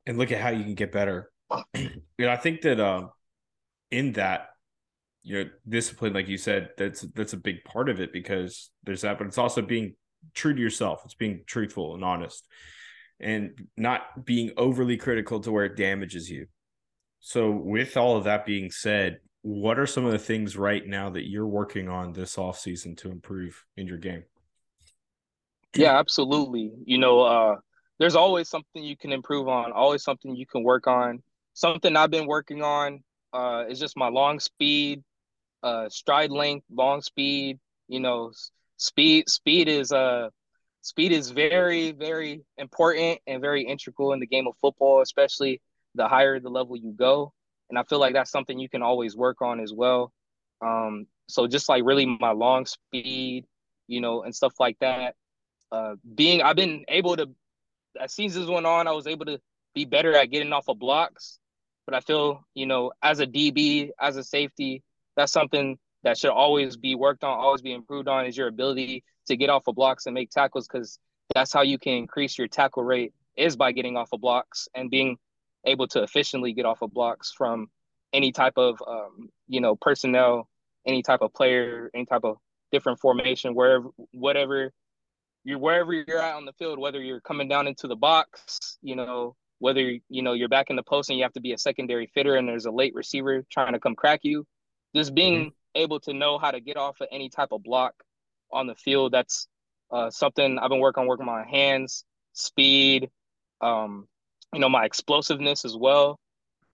and 0.06 0.18
look 0.18 0.32
at 0.32 0.42
how 0.42 0.50
you 0.50 0.64
can 0.64 0.76
get 0.76 0.92
better. 0.92 1.30
and 1.74 2.02
I 2.20 2.36
think 2.36 2.62
that 2.62 2.80
um, 2.80 3.12
in 3.92 4.14
that, 4.14 4.48
you 5.24 5.44
know, 5.44 5.50
discipline, 5.68 6.14
like 6.14 6.28
you 6.28 6.38
said, 6.38 6.70
that's 6.78 7.02
that's 7.02 7.34
a 7.34 7.38
big 7.38 7.64
part 7.64 7.90
of 7.90 8.02
it 8.02 8.12
because 8.12 8.72
there's 8.84 9.02
that, 9.02 9.18
but 9.18 9.28
it's 9.28 9.38
also 9.38 9.62
being 9.62 9.96
true 10.34 10.54
to 10.54 10.62
yourself. 10.62 11.02
It's 11.06 11.16
being 11.16 11.44
truthful 11.46 11.96
and 11.96 12.04
honest 12.04 12.46
and 13.20 13.68
not 13.78 14.26
being 14.26 14.52
overly 14.58 14.98
critical 14.98 15.40
to 15.40 15.52
where 15.52 15.66
it 15.66 15.78
damages 15.78 16.30
you. 16.30 16.48
So, 17.20 17.52
with 17.52 17.96
all 17.96 18.18
of 18.18 18.26
that 18.26 18.46
being 18.46 18.70
said, 18.70 19.20
what 19.44 19.80
are 19.80 19.88
some 19.88 20.06
of 20.06 20.12
the 20.12 20.20
things 20.20 20.58
right 20.58 20.86
now 20.86 21.10
that 21.12 21.30
you're 21.30 21.48
working 21.48 21.88
on 21.90 22.14
this 22.14 22.38
off 22.38 22.60
season 22.60 22.96
to 22.98 23.12
improve 23.12 23.64
in 23.78 23.88
your 23.88 23.98
game? 23.98 24.24
Yeah, 25.76 25.98
absolutely. 25.98 26.72
You 26.86 26.98
know, 26.98 27.22
uh, 27.22 27.56
there's 27.98 28.16
always 28.16 28.50
something 28.50 28.84
you 28.84 28.98
can 28.98 29.12
improve 29.12 29.48
on, 29.48 29.72
always 29.72 30.04
something 30.04 30.36
you 30.36 30.46
can 30.46 30.64
work 30.64 30.88
on. 30.88 31.24
Something 31.54 31.96
I've 31.96 32.12
been 32.12 32.28
working 32.28 32.62
on 32.62 33.04
uh, 33.32 33.66
is 33.70 33.80
just 33.80 33.98
my 33.98 34.10
long 34.10 34.40
speed, 34.40 35.02
uh, 35.62 35.88
stride 35.90 36.32
length, 36.32 36.66
long 36.72 37.02
speed. 37.02 37.60
You 37.88 38.00
know, 38.02 38.32
speed. 38.84 39.30
Speed 39.30 39.68
is 39.68 39.92
uh, 39.92 40.30
speed 40.82 41.12
is 41.12 41.32
very, 41.32 41.92
very 41.92 42.42
important 42.58 43.20
and 43.28 43.42
very 43.42 43.64
integral 43.64 44.14
in 44.14 44.20
the 44.20 44.28
game 44.28 44.48
of 44.48 44.56
football, 44.62 45.02
especially 45.02 45.62
the 45.96 46.08
higher 46.08 46.40
the 46.40 46.50
level 46.50 46.76
you 46.76 46.92
go. 46.92 47.34
And 47.70 47.80
I 47.80 47.84
feel 47.84 48.00
like 48.00 48.14
that's 48.14 48.32
something 48.32 48.60
you 48.60 48.70
can 48.70 48.82
always 48.84 49.16
work 49.16 49.42
on 49.42 49.60
as 49.60 49.74
well. 49.74 50.12
Um, 50.62 51.08
so 51.28 51.48
just 51.48 51.70
like 51.70 51.84
really 51.86 52.06
my 52.06 52.32
long 52.32 52.66
speed, 52.66 53.46
you 53.88 54.02
know, 54.02 54.24
and 54.24 54.36
stuff 54.36 54.54
like 54.60 54.78
that 54.80 55.16
uh, 55.74 55.96
being 56.14 56.42
I've 56.42 56.56
been 56.56 56.86
able 56.88 57.18
to 57.18 57.30
as 58.00 58.14
seasons 58.14 58.48
went 58.48 58.66
on, 58.66 58.88
I 58.88 58.92
was 58.92 59.08
able 59.08 59.26
to 59.26 59.40
be 59.74 59.86
better 59.86 60.16
at 60.16 60.30
getting 60.30 60.54
off 60.54 60.70
of 60.70 60.80
blocks. 60.80 61.40
But 61.86 61.96
I 61.96 62.00
feel, 62.00 62.46
you 62.54 62.66
know, 62.66 62.92
as 63.02 63.20
a 63.20 63.28
DB, 63.28 63.90
as 64.00 64.16
a 64.16 64.24
safety, 64.24 64.84
that's 65.18 65.34
something 65.34 65.78
that 66.04 66.18
should 66.18 66.32
always 66.32 66.78
be 66.78 66.96
worked 66.96 67.24
on, 67.24 67.38
always 67.38 67.62
be 67.62 67.74
improved 67.74 68.08
on 68.08 68.26
is 68.26 68.38
your 68.38 68.48
ability 68.48 69.04
to 69.28 69.38
get 69.38 69.50
off 69.50 69.68
of 69.68 69.76
blocks 69.76 70.06
and 70.06 70.14
make 70.14 70.30
tackles 70.30 70.68
because 70.68 71.00
that's 71.34 71.54
how 71.54 71.62
you 71.62 71.78
can 71.78 71.94
increase 71.94 72.38
your 72.38 72.48
tackle 72.48 72.84
rate 72.84 73.14
is 73.38 73.56
by 73.56 73.72
getting 73.72 73.98
off 73.98 74.10
of 74.14 74.22
blocks 74.22 74.68
and 74.76 74.92
being 74.92 75.18
able 75.66 75.88
to 75.88 76.04
efficiently 76.04 76.54
get 76.54 76.66
off 76.66 76.82
of 76.82 76.94
blocks 76.94 77.32
from 77.36 77.68
any 78.12 78.32
type 78.32 78.58
of 78.58 78.82
um, 78.88 79.30
you 79.48 79.62
know 79.62 79.76
personnel, 79.76 80.48
any 80.86 81.02
type 81.02 81.22
of 81.22 81.34
player, 81.34 81.90
any 81.94 82.06
type 82.06 82.24
of 82.24 82.38
different 82.72 83.00
formation, 83.00 83.56
wherever 83.56 83.88
whatever 84.12 84.72
you're 85.44 85.60
wherever 85.60 85.94
you're 85.94 86.20
at 86.20 86.36
on 86.36 86.46
the 86.46 86.54
field, 86.54 86.80
whether 86.80 87.02
you're 87.02 87.22
coming 87.22 87.48
down 87.48 87.68
into 87.68 87.88
the 87.88 87.96
box, 87.96 88.78
you 88.82 88.96
know, 88.96 89.36
whether 89.60 89.82
you 90.10 90.22
know 90.22 90.34
you're 90.34 90.50
back 90.50 90.70
in 90.70 90.76
the 90.76 90.84
post 90.84 91.10
and 91.10 91.18
you 91.18 91.24
have 91.24 91.34
to 91.34 91.42
be 91.42 91.54
a 91.54 91.58
secondary 91.58 92.08
fitter 92.14 92.36
and 92.36 92.48
there's 92.48 92.66
a 92.66 92.72
late 92.72 92.94
receiver 92.94 93.46
trying 93.52 93.74
to 93.74 93.80
come 93.80 93.96
crack 93.96 94.22
you, 94.24 94.46
just 94.96 95.16
being 95.16 95.40
mm-hmm. 95.40 95.50
Able 95.76 96.00
to 96.02 96.14
know 96.14 96.38
how 96.38 96.52
to 96.52 96.60
get 96.60 96.78
off 96.78 97.02
of 97.02 97.08
any 97.12 97.30
type 97.30 97.50
of 97.52 97.64
block 97.64 97.94
on 98.52 98.68
the 98.68 98.76
field. 98.76 99.12
That's 99.12 99.48
uh, 99.92 100.10
something 100.10 100.60
I've 100.60 100.70
been 100.70 100.80
working 100.80 101.02
on, 101.02 101.08
working 101.08 101.26
my 101.26 101.46
hands, 101.46 102.06
speed, 102.34 103.10
um, 103.62 104.08
you 104.54 104.60
know, 104.60 104.70
my 104.70 104.86
explosiveness 104.86 105.66
as 105.66 105.76
well. 105.76 106.20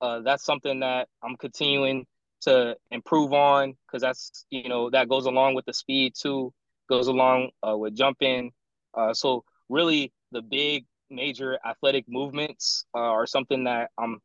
Uh, 0.01 0.19
that's 0.21 0.45
something 0.45 0.79
that 0.79 1.07
I'm 1.23 1.35
continuing 1.37 2.05
to 2.41 2.77
improve 2.91 3.33
on 3.33 3.75
because 3.85 4.01
that's 4.01 4.45
you 4.49 4.69
know 4.69 4.89
that 4.89 5.09
goes 5.09 5.25
along 5.25 5.55
with 5.55 5.65
the 5.65 5.73
speed 5.73 6.13
too, 6.17 6.53
goes 6.87 7.07
along 7.07 7.49
uh, 7.67 7.75
with 7.75 7.95
jumping, 7.95 8.53
uh, 8.93 9.13
so 9.13 9.43
really, 9.69 10.11
the 10.31 10.41
big 10.41 10.85
major 11.09 11.57
athletic 11.65 12.05
movements 12.07 12.85
uh, 12.93 12.99
are 12.99 13.25
something 13.25 13.63
that 13.63 13.91
I'm 13.97 14.19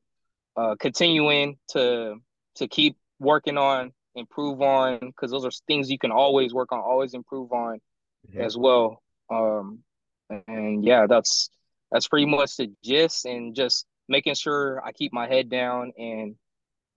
uh, 0.56 0.76
continuing 0.78 1.58
to 1.68 2.16
to 2.56 2.68
keep 2.68 2.96
working 3.18 3.58
on, 3.58 3.92
improve 4.14 4.60
on, 4.62 4.98
because 5.00 5.30
those 5.30 5.44
are 5.44 5.50
things 5.66 5.90
you 5.90 5.98
can 5.98 6.12
always 6.12 6.52
work 6.52 6.72
on, 6.72 6.80
always 6.80 7.14
improve 7.14 7.52
on, 7.52 7.80
mm-hmm. 8.28 8.40
as 8.40 8.56
well. 8.56 9.02
Um, 9.30 9.80
and 10.48 10.84
yeah, 10.84 11.06
that's 11.06 11.50
that's 11.90 12.08
pretty 12.08 12.26
much 12.26 12.56
the 12.56 12.72
gist, 12.82 13.24
and 13.24 13.54
just 13.54 13.86
making 14.08 14.34
sure 14.34 14.82
I 14.84 14.92
keep 14.92 15.12
my 15.12 15.26
head 15.26 15.48
down 15.48 15.92
and 15.98 16.36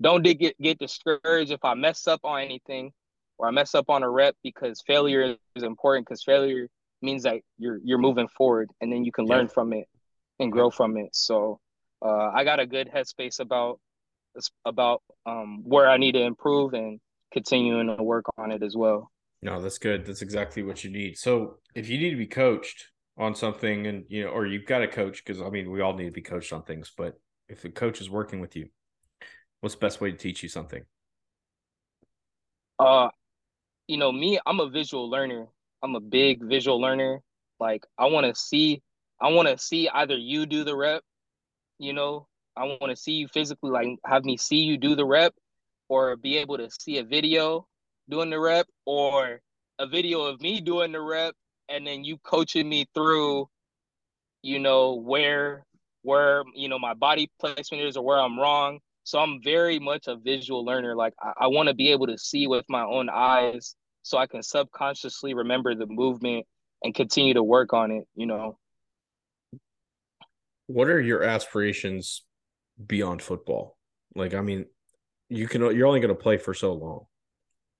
don't 0.01 0.23
get 0.23 0.58
get 0.60 0.80
discouraged 0.80 1.51
if 1.51 1.63
I 1.63 1.73
mess 1.73 2.08
up 2.08 2.21
on 2.23 2.41
anything 2.41 2.91
or 3.38 3.47
I 3.47 3.51
mess 3.51 3.75
up 3.75 3.89
on 3.89 4.03
a 4.03 4.10
rep 4.10 4.36
because 4.43 4.82
failure 4.86 5.36
is 5.56 5.63
important 5.63 6.06
because 6.06 6.23
failure 6.23 6.67
means 7.01 7.23
that 7.23 7.41
you're 7.58 7.80
you're 7.84 7.97
moving 7.97 8.27
forward 8.27 8.69
and 8.82 8.91
then 8.91 9.03
you 9.03 9.12
can 9.12 9.25
learn 9.25 9.47
from 9.47 9.73
it 9.73 9.88
and 10.39 10.51
grow 10.51 10.69
from 10.69 10.97
it 10.97 11.15
so 11.15 11.60
uh, 12.03 12.30
i 12.34 12.43
got 12.43 12.60
a 12.60 12.65
good 12.65 12.89
headspace 12.89 13.39
about 13.39 13.80
about 14.65 15.01
um, 15.25 15.63
where 15.63 15.89
i 15.89 15.97
need 15.97 16.13
to 16.13 16.21
improve 16.21 16.73
and 16.73 16.99
continuing 17.31 17.87
to 17.95 18.03
work 18.03 18.25
on 18.37 18.51
it 18.51 18.63
as 18.63 18.75
well. 18.75 19.11
No 19.41 19.61
that's 19.61 19.77
good. 19.77 20.05
That's 20.05 20.21
exactly 20.21 20.63
what 20.63 20.83
you 20.83 20.91
need. 20.91 21.17
So 21.17 21.57
if 21.75 21.89
you 21.89 21.97
need 21.97 22.11
to 22.11 22.17
be 22.17 22.27
coached 22.27 22.87
on 23.17 23.35
something 23.35 23.87
and 23.87 24.05
you 24.09 24.23
know 24.23 24.29
or 24.29 24.45
you've 24.45 24.67
got 24.67 24.83
a 24.83 24.87
coach 24.87 25.23
because 25.25 25.41
i 25.41 25.49
mean 25.49 25.71
we 25.71 25.81
all 25.81 25.95
need 25.95 26.05
to 26.05 26.11
be 26.11 26.21
coached 26.21 26.53
on 26.53 26.61
things 26.61 26.91
but 26.95 27.19
if 27.49 27.63
the 27.63 27.69
coach 27.69 27.99
is 27.99 28.11
working 28.11 28.39
with 28.39 28.55
you 28.55 28.67
what's 29.61 29.73
the 29.73 29.79
best 29.79 29.99
way 29.99 30.11
to 30.11 30.17
teach 30.17 30.43
you 30.43 30.49
something? 30.49 30.83
Uh 32.77 33.09
you 33.87 33.97
know 33.97 34.11
me 34.11 34.39
i'm 34.45 34.59
a 34.59 34.69
visual 34.69 35.09
learner. 35.09 35.47
I'm 35.83 35.95
a 35.95 35.99
big 35.99 36.43
visual 36.43 36.79
learner. 36.79 37.21
Like 37.59 37.85
I 37.97 38.07
want 38.07 38.25
to 38.25 38.35
see, 38.39 38.81
I 39.21 39.29
want 39.29 39.47
to 39.47 39.57
see 39.57 39.89
either 39.89 40.17
you 40.17 40.45
do 40.45 40.63
the 40.63 40.75
rep, 40.75 41.03
you 41.79 41.93
know, 41.93 42.27
I 42.55 42.65
want 42.65 42.89
to 42.89 42.95
see 42.95 43.13
you 43.13 43.27
physically, 43.27 43.71
like 43.71 43.87
have 44.05 44.25
me 44.25 44.37
see 44.37 44.57
you 44.57 44.77
do 44.77 44.95
the 44.95 45.05
rep, 45.05 45.33
or 45.89 46.15
be 46.15 46.38
able 46.38 46.58
to 46.58 46.69
see 46.80 46.97
a 46.97 47.04
video 47.04 47.67
doing 48.10 48.30
the 48.30 48.39
rep, 48.39 48.67
or 48.86 49.41
a 49.80 49.88
video 49.88 50.21
of 50.23 50.41
me 50.41 50.62
doing 50.62 50.91
the 50.91 51.02
rep, 51.02 51.36
and 51.69 51.86
then 51.86 52.04
you 52.04 52.17
coaching 52.23 52.67
me 52.67 52.86
through, 52.93 53.47
you 54.41 54.60
know, 54.60 54.95
where 54.95 55.65
where 56.04 56.43
you 56.56 56.69
know 56.69 56.80
my 56.80 56.93
body 56.93 57.30
placement 57.39 57.84
is 57.84 57.97
or 57.97 58.04
where 58.04 58.19
I'm 58.19 58.39
wrong. 58.39 58.80
So 59.04 59.19
I'm 59.19 59.41
very 59.41 59.80
much 59.80 60.08
a 60.08 60.17
visual 60.17 60.65
learner. 60.65 60.95
Like 60.95 61.13
I, 61.21 61.45
I 61.45 61.47
want 61.47 61.67
to 61.69 61.76
be 61.76 61.91
able 61.91 62.08
to 62.08 62.17
see 62.17 62.47
with 62.47 62.65
my 62.69 62.84
own 62.84 63.10
eyes 63.10 63.76
so 64.04 64.17
I 64.17 64.28
can 64.28 64.41
subconsciously 64.41 65.34
remember 65.34 65.76
the 65.76 65.86
movement 65.86 66.45
and 66.84 66.95
continue 66.95 67.34
to 67.34 67.43
work 67.43 67.73
on 67.73 67.91
it, 67.91 68.06
you 68.15 68.26
know. 68.26 68.58
What 70.67 70.88
are 70.88 71.02
your 71.02 71.23
aspirations 71.23 72.23
beyond 72.86 73.21
football? 73.21 73.78
Like 74.15 74.34
I 74.34 74.41
mean, 74.41 74.65
you 75.29 75.47
can 75.47 75.61
you're 75.75 75.87
only 75.87 75.99
going 75.99 76.15
to 76.15 76.15
play 76.15 76.37
for 76.37 76.53
so 76.53 76.73
long. 76.73 77.05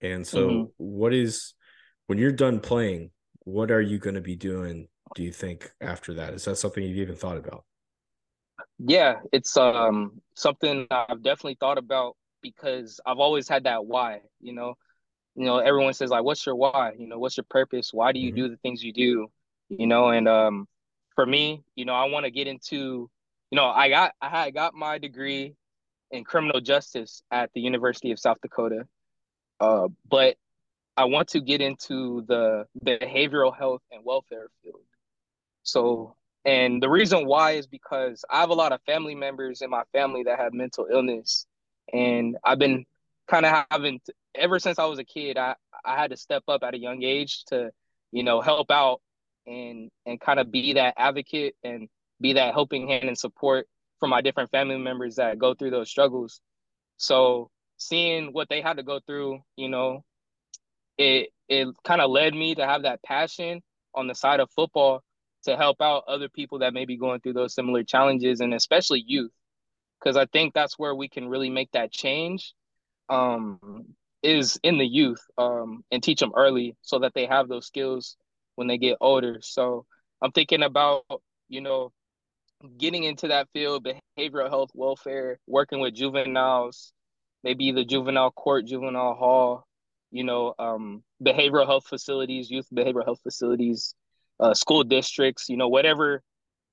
And 0.02 0.26
so 0.26 0.48
mm-hmm. 0.50 0.64
what 0.78 1.14
is 1.14 1.54
when 2.08 2.18
you're 2.18 2.32
done 2.32 2.60
playing, 2.60 3.12
what 3.44 3.72
are 3.72 3.82
you 3.82 3.98
going 3.98 4.16
to 4.16 4.22
be 4.22 4.36
doing 4.36 4.88
do 5.16 5.24
you 5.24 5.32
think 5.32 5.72
after 5.80 6.16
that? 6.16 6.34
Is 6.34 6.46
that 6.46 6.58
something 6.58 6.84
you've 6.84 6.98
even 6.98 7.16
thought 7.16 7.38
about? 7.38 7.64
Yeah, 8.80 9.16
it's 9.32 9.56
um 9.58 10.22
something 10.36 10.88
I've 10.92 11.24
definitely 11.24 11.58
thought 11.60 11.78
about 11.78 12.16
because 12.42 13.00
I've 13.06 13.18
always 13.18 13.48
had 13.48 13.64
that 13.64 13.86
why, 13.86 14.22
you 14.40 14.54
know 14.54 14.76
you 15.38 15.46
know, 15.46 15.60
everyone 15.60 15.94
says 15.94 16.10
like, 16.10 16.24
what's 16.24 16.46
your 16.46 16.56
why? 16.56 16.94
You 16.98 17.08
know, 17.08 17.20
what's 17.20 17.38
your 17.38 17.46
purpose? 17.48 17.92
Why 17.94 18.12
do 18.12 18.20
you 18.20 18.32
mm-hmm. 18.32 18.42
do 18.42 18.50
the 18.50 18.58
things 18.58 18.84
you 18.84 18.92
do? 18.92 19.28
You 19.70 19.86
know, 19.86 20.10
and 20.10 20.28
um, 20.28 20.68
for 21.16 21.26
me, 21.26 21.64
you 21.76 21.86
know, 21.86 21.94
I 21.94 22.06
want 22.06 22.26
to 22.26 22.32
get 22.32 22.48
into, 22.48 23.10
you 23.52 23.56
know, 23.56 23.66
I 23.66 23.90
got 23.90 24.14
I 24.20 24.30
had 24.30 24.56
got 24.56 24.74
my 24.74 24.98
degree 24.98 25.54
in 26.12 26.24
criminal 26.24 26.62
justice 26.62 27.22
at 27.32 27.52
the 27.54 27.62
University 27.62 28.12
of 28.12 28.20
South 28.20 28.38
Dakota, 28.42 28.88
uh, 29.60 29.88
but 30.10 30.36
I 30.96 31.06
want 31.06 31.30
to 31.30 31.42
get 31.42 31.62
into 31.62 32.24
the 32.28 32.66
behavioral 32.84 33.56
health 33.56 33.82
and 33.92 34.04
welfare 34.04 34.48
field. 34.64 34.82
So, 35.64 36.16
and 36.46 36.82
the 36.82 36.90
reason 36.90 37.26
why 37.26 37.52
is 37.52 37.68
because 37.68 38.24
I 38.30 38.40
have 38.40 38.50
a 38.50 38.56
lot 38.56 38.72
of 38.72 38.82
family 38.84 39.16
members 39.16 39.62
in 39.62 39.70
my 39.70 39.84
family 39.92 40.24
that 40.24 40.40
have 40.40 40.54
mental 40.54 40.88
illness, 40.92 41.46
and 41.94 42.38
I've 42.44 42.60
been 42.60 42.86
kind 43.28 43.46
of 43.46 43.66
having 43.70 44.00
ever 44.34 44.60
since 44.60 44.80
I 44.80 44.86
was 44.86 45.00
a 45.00 45.04
kid, 45.04 45.38
I 45.38 45.56
I 45.86 45.96
had 45.96 46.12
to 46.12 46.18
step 46.18 46.44
up 46.48 46.64
at 46.64 46.74
a 46.74 46.80
young 46.80 47.04
age 47.04 47.44
to, 47.46 47.72
you 48.12 48.24
know, 48.24 48.42
help 48.42 48.72
out 48.72 49.02
and 49.46 49.90
and 50.06 50.20
kind 50.20 50.40
of 50.40 50.52
be 50.52 50.74
that 50.74 50.96
advocate 50.98 51.56
and 51.64 51.90
be 52.20 52.34
that 52.34 52.54
helping 52.54 52.88
hand 52.88 53.06
and 53.06 53.18
support 53.18 53.68
for 54.00 54.08
my 54.08 54.22
different 54.22 54.52
family 54.52 54.78
members 54.78 55.16
that 55.16 55.40
go 55.40 55.54
through 55.54 55.72
those 55.72 55.90
struggles. 55.90 56.42
So 56.98 57.50
seeing 57.78 58.34
what 58.34 58.50
they 58.50 58.62
had 58.62 58.78
to 58.78 58.84
go 58.84 59.00
through, 59.06 59.40
you 59.56 59.70
know, 59.70 60.04
it 60.98 61.30
it 61.48 61.68
kind 61.84 62.02
of 62.02 62.10
led 62.10 62.34
me 62.34 62.56
to 62.56 62.66
have 62.66 62.84
that 62.84 63.02
passion 63.04 63.62
on 63.96 64.08
the 64.08 64.16
side 64.16 64.40
of 64.40 64.52
football 64.52 65.02
to 65.44 65.56
help 65.56 65.82
out 65.82 66.04
other 66.08 66.30
people 66.30 66.60
that 66.60 66.74
may 66.74 66.86
be 66.86 66.98
going 66.98 67.20
through 67.22 67.34
those 67.34 67.54
similar 67.54 67.84
challenges 67.84 68.42
and 68.42 68.54
especially 68.54 69.04
youth 69.06 69.32
because 70.00 70.18
i 70.18 70.26
think 70.26 70.54
that's 70.54 70.78
where 70.78 70.94
we 70.96 71.08
can 71.08 71.28
really 71.30 71.50
make 71.50 71.72
that 71.72 71.92
change 71.92 72.54
um, 73.10 73.86
is 74.22 74.60
in 74.64 74.78
the 74.78 74.86
youth 74.86 75.22
um, 75.38 75.84
and 75.92 76.04
teach 76.04 76.20
them 76.20 76.34
early 76.36 76.76
so 76.82 77.00
that 77.00 77.14
they 77.14 77.26
have 77.26 77.48
those 77.48 77.66
skills 77.66 78.18
when 78.56 78.68
they 78.68 78.78
get 78.78 78.98
older 79.00 79.38
so 79.42 79.86
i'm 80.22 80.32
thinking 80.32 80.64
about 80.64 81.04
you 81.48 81.62
know 81.62 81.92
getting 82.78 83.04
into 83.04 83.28
that 83.28 83.48
field 83.54 83.88
behavioral 84.18 84.50
health 84.50 84.72
welfare 84.74 85.40
working 85.48 85.80
with 85.80 85.94
juveniles 85.94 86.92
maybe 87.44 87.72
the 87.72 87.86
juvenile 87.86 88.32
court 88.32 88.66
juvenile 88.66 89.14
hall 89.14 89.68
you 90.12 90.24
know, 90.24 90.54
um, 90.58 91.04
behavioral 91.24 91.66
health 91.66 91.86
facilities, 91.88 92.50
youth 92.50 92.68
behavioral 92.74 93.06
health 93.06 93.20
facilities, 93.24 93.96
uh, 94.40 94.54
school 94.54 94.84
districts, 94.84 95.50
you 95.50 95.58
know, 95.58 95.68
whatever, 95.68 96.22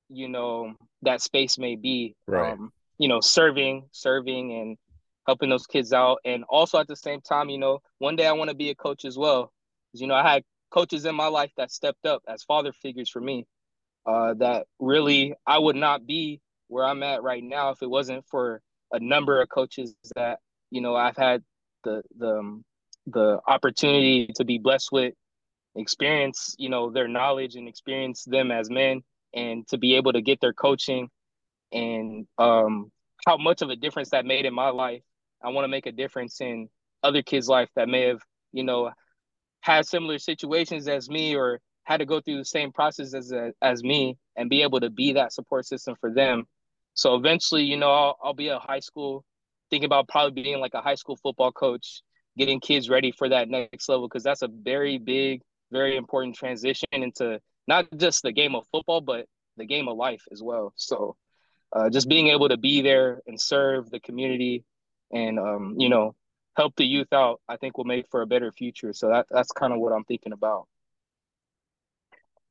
you 0.08 0.28
know, 0.28 0.74
that 1.02 1.20
space 1.20 1.58
may 1.58 1.76
be. 1.76 2.14
Right. 2.26 2.52
Um, 2.52 2.72
you 2.98 3.08
know, 3.08 3.20
serving, 3.20 3.88
serving 3.90 4.52
and 4.52 4.76
helping 5.26 5.50
those 5.50 5.66
kids 5.66 5.92
out. 5.92 6.18
And 6.24 6.44
also 6.48 6.78
at 6.78 6.86
the 6.86 6.94
same 6.94 7.20
time, 7.20 7.48
you 7.48 7.58
know, 7.58 7.80
one 7.98 8.14
day 8.14 8.26
I 8.26 8.32
want 8.32 8.50
to 8.50 8.56
be 8.56 8.70
a 8.70 8.74
coach 8.74 9.04
as 9.04 9.18
well. 9.18 9.52
You 9.92 10.06
know, 10.06 10.14
I 10.14 10.32
had 10.34 10.44
coaches 10.70 11.04
in 11.04 11.14
my 11.14 11.26
life 11.26 11.50
that 11.56 11.72
stepped 11.72 12.06
up 12.06 12.22
as 12.28 12.44
father 12.44 12.72
figures 12.72 13.10
for 13.10 13.20
me. 13.20 13.46
Uh, 14.06 14.34
that 14.34 14.66
really 14.78 15.34
I 15.46 15.58
would 15.58 15.76
not 15.76 16.06
be 16.06 16.40
where 16.68 16.84
I'm 16.84 17.02
at 17.02 17.22
right 17.22 17.42
now 17.42 17.70
if 17.70 17.82
it 17.82 17.88
wasn't 17.88 18.24
for 18.28 18.60
a 18.92 19.00
number 19.00 19.40
of 19.40 19.48
coaches 19.48 19.94
that 20.16 20.40
you 20.70 20.80
know 20.80 20.94
I've 20.94 21.16
had 21.16 21.42
the 21.84 22.02
the 22.18 22.38
um, 22.38 22.64
the 23.06 23.40
opportunity 23.46 24.30
to 24.36 24.44
be 24.44 24.58
blessed 24.58 24.90
with 24.92 25.14
experience 25.76 26.54
you 26.58 26.68
know 26.68 26.90
their 26.90 27.08
knowledge 27.08 27.56
and 27.56 27.68
experience 27.68 28.24
them 28.24 28.50
as 28.50 28.70
men 28.70 29.02
and 29.34 29.66
to 29.68 29.78
be 29.78 29.94
able 29.96 30.12
to 30.12 30.22
get 30.22 30.40
their 30.40 30.52
coaching 30.52 31.08
and 31.72 32.26
um 32.38 32.90
how 33.26 33.36
much 33.36 33.62
of 33.62 33.70
a 33.70 33.76
difference 33.76 34.10
that 34.10 34.26
made 34.26 34.44
in 34.44 34.54
my 34.54 34.68
life. 34.68 35.02
I 35.42 35.50
want 35.50 35.64
to 35.64 35.68
make 35.68 35.86
a 35.86 35.92
difference 35.92 36.40
in 36.40 36.68
other 37.02 37.22
kids 37.22 37.48
life 37.48 37.70
that 37.76 37.88
may 37.88 38.08
have 38.08 38.20
you 38.52 38.64
know 38.64 38.90
had 39.60 39.86
similar 39.86 40.18
situations 40.18 40.88
as 40.88 41.08
me 41.08 41.36
or 41.36 41.60
had 41.84 41.98
to 41.98 42.06
go 42.06 42.20
through 42.20 42.38
the 42.38 42.44
same 42.44 42.72
process 42.72 43.14
as 43.14 43.32
as 43.62 43.82
me 43.82 44.16
and 44.36 44.50
be 44.50 44.62
able 44.62 44.80
to 44.80 44.90
be 44.90 45.12
that 45.12 45.32
support 45.32 45.66
system 45.66 45.94
for 46.00 46.12
them 46.12 46.44
so 46.94 47.14
eventually 47.14 47.64
you 47.64 47.76
know 47.76 47.90
i'll, 47.90 48.18
I'll 48.22 48.34
be 48.34 48.48
a 48.48 48.58
high 48.58 48.80
school 48.80 49.24
thinking 49.70 49.86
about 49.86 50.08
probably 50.08 50.42
being 50.42 50.60
like 50.60 50.74
a 50.74 50.80
high 50.80 50.94
school 50.94 51.16
football 51.16 51.52
coach 51.52 52.02
getting 52.36 52.60
kids 52.60 52.88
ready 52.88 53.12
for 53.12 53.28
that 53.28 53.48
next 53.48 53.88
level 53.88 54.08
because 54.08 54.22
that's 54.22 54.42
a 54.42 54.48
very 54.48 54.98
big, 54.98 55.42
very 55.70 55.96
important 55.96 56.34
transition 56.36 56.88
into 56.92 57.40
not 57.66 57.86
just 57.96 58.22
the 58.22 58.32
game 58.32 58.54
of 58.54 58.66
football, 58.70 59.00
but 59.00 59.26
the 59.56 59.64
game 59.64 59.88
of 59.88 59.96
life 59.96 60.22
as 60.32 60.42
well. 60.42 60.72
So 60.76 61.16
uh, 61.74 61.90
just 61.90 62.08
being 62.08 62.28
able 62.28 62.48
to 62.48 62.56
be 62.56 62.82
there 62.82 63.20
and 63.26 63.40
serve 63.40 63.90
the 63.90 64.00
community 64.00 64.64
and 65.12 65.38
um, 65.38 65.74
you 65.78 65.88
know 65.88 66.14
help 66.56 66.74
the 66.76 66.84
youth 66.84 67.12
out, 67.12 67.40
I 67.48 67.56
think 67.56 67.76
will 67.76 67.84
make 67.84 68.06
for 68.10 68.22
a 68.22 68.26
better 68.26 68.52
future. 68.52 68.92
So 68.92 69.08
that 69.08 69.26
that's 69.30 69.52
kind 69.52 69.72
of 69.72 69.80
what 69.80 69.92
I'm 69.92 70.04
thinking 70.04 70.32
about. 70.32 70.66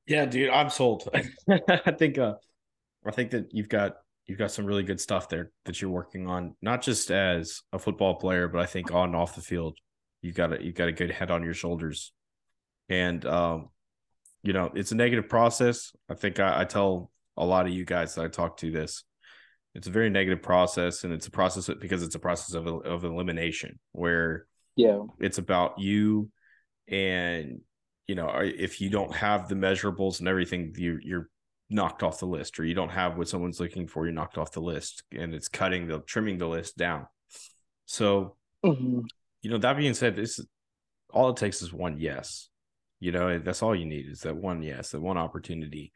Yeah, 0.07 0.25
dude, 0.25 0.49
I'm 0.49 0.69
sold. 0.69 1.07
I 1.49 1.91
think 1.91 2.17
uh 2.17 2.35
I 3.05 3.11
think 3.11 3.31
that 3.31 3.53
you've 3.53 3.69
got 3.69 3.97
you've 4.25 4.37
got 4.39 4.51
some 4.51 4.65
really 4.65 4.83
good 4.83 5.01
stuff 5.01 5.29
there 5.29 5.51
that 5.65 5.81
you're 5.81 5.91
working 5.91 6.27
on, 6.27 6.55
not 6.61 6.81
just 6.81 7.11
as 7.11 7.61
a 7.71 7.79
football 7.79 8.15
player, 8.15 8.47
but 8.47 8.61
I 8.61 8.65
think 8.65 8.91
on 8.91 9.09
and 9.09 9.15
off 9.15 9.35
the 9.35 9.41
field, 9.41 9.77
you've 10.21 10.35
got 10.35 10.53
a 10.53 10.63
you've 10.63 10.75
got 10.75 10.87
a 10.87 10.93
good 10.93 11.11
head 11.11 11.31
on 11.31 11.43
your 11.43 11.53
shoulders, 11.53 12.11
and 12.89 13.25
um, 13.25 13.69
you 14.43 14.53
know 14.53 14.71
it's 14.73 14.91
a 14.91 14.95
negative 14.95 15.29
process. 15.29 15.91
I 16.09 16.15
think 16.15 16.39
I, 16.39 16.61
I 16.61 16.65
tell 16.65 17.11
a 17.37 17.45
lot 17.45 17.65
of 17.65 17.73
you 17.73 17.85
guys 17.85 18.15
that 18.15 18.25
I 18.25 18.27
talk 18.27 18.57
to 18.57 18.71
this. 18.71 19.03
It's 19.75 19.87
a 19.87 19.91
very 19.91 20.09
negative 20.09 20.43
process, 20.43 21.03
and 21.03 21.13
it's 21.13 21.27
a 21.27 21.31
process 21.31 21.69
because 21.79 22.03
it's 22.03 22.15
a 22.15 22.19
process 22.19 22.55
of 22.55 22.67
of 22.67 23.03
elimination 23.03 23.79
where 23.91 24.45
yeah, 24.75 24.99
it's 25.19 25.37
about 25.37 25.79
you, 25.79 26.29
and 26.87 27.61
you 28.07 28.15
know 28.15 28.31
if 28.39 28.81
you 28.81 28.89
don't 28.89 29.13
have 29.15 29.47
the 29.47 29.55
measurables 29.55 30.19
and 30.19 30.27
everything, 30.27 30.73
you 30.77 30.99
you're 31.01 31.29
knocked 31.69 32.03
off 32.03 32.19
the 32.19 32.25
list 32.25 32.59
or 32.59 32.65
you 32.65 32.75
don't 32.75 32.89
have 32.89 33.17
what 33.17 33.27
someone's 33.27 33.59
looking 33.59 33.87
for, 33.87 34.05
you're 34.05 34.13
knocked 34.13 34.37
off 34.37 34.51
the 34.51 34.61
list 34.61 35.03
and 35.11 35.33
it's 35.33 35.47
cutting 35.47 35.87
the 35.87 35.99
trimming 35.99 36.37
the 36.37 36.47
list 36.47 36.77
down. 36.77 37.07
So, 37.85 38.35
mm-hmm. 38.63 38.99
you 39.41 39.49
know, 39.49 39.57
that 39.57 39.77
being 39.77 39.93
said, 39.93 40.15
this 40.15 40.39
all 41.11 41.29
it 41.29 41.37
takes 41.37 41.61
is 41.61 41.73
one 41.73 41.97
yes. 41.99 42.49
You 42.99 43.11
know, 43.11 43.37
that's 43.39 43.61
all 43.61 43.75
you 43.75 43.85
need 43.85 44.09
is 44.09 44.21
that 44.21 44.37
one 44.37 44.61
yes, 44.63 44.91
that 44.91 45.01
one 45.01 45.17
opportunity, 45.17 45.91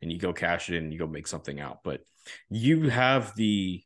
and 0.00 0.10
you 0.10 0.18
go 0.18 0.32
cash 0.32 0.70
it 0.70 0.76
in 0.76 0.84
and 0.84 0.92
you 0.92 0.98
go 0.98 1.06
make 1.06 1.26
something 1.26 1.60
out. 1.60 1.80
But 1.84 2.00
you 2.48 2.88
have 2.88 3.34
the 3.36 3.82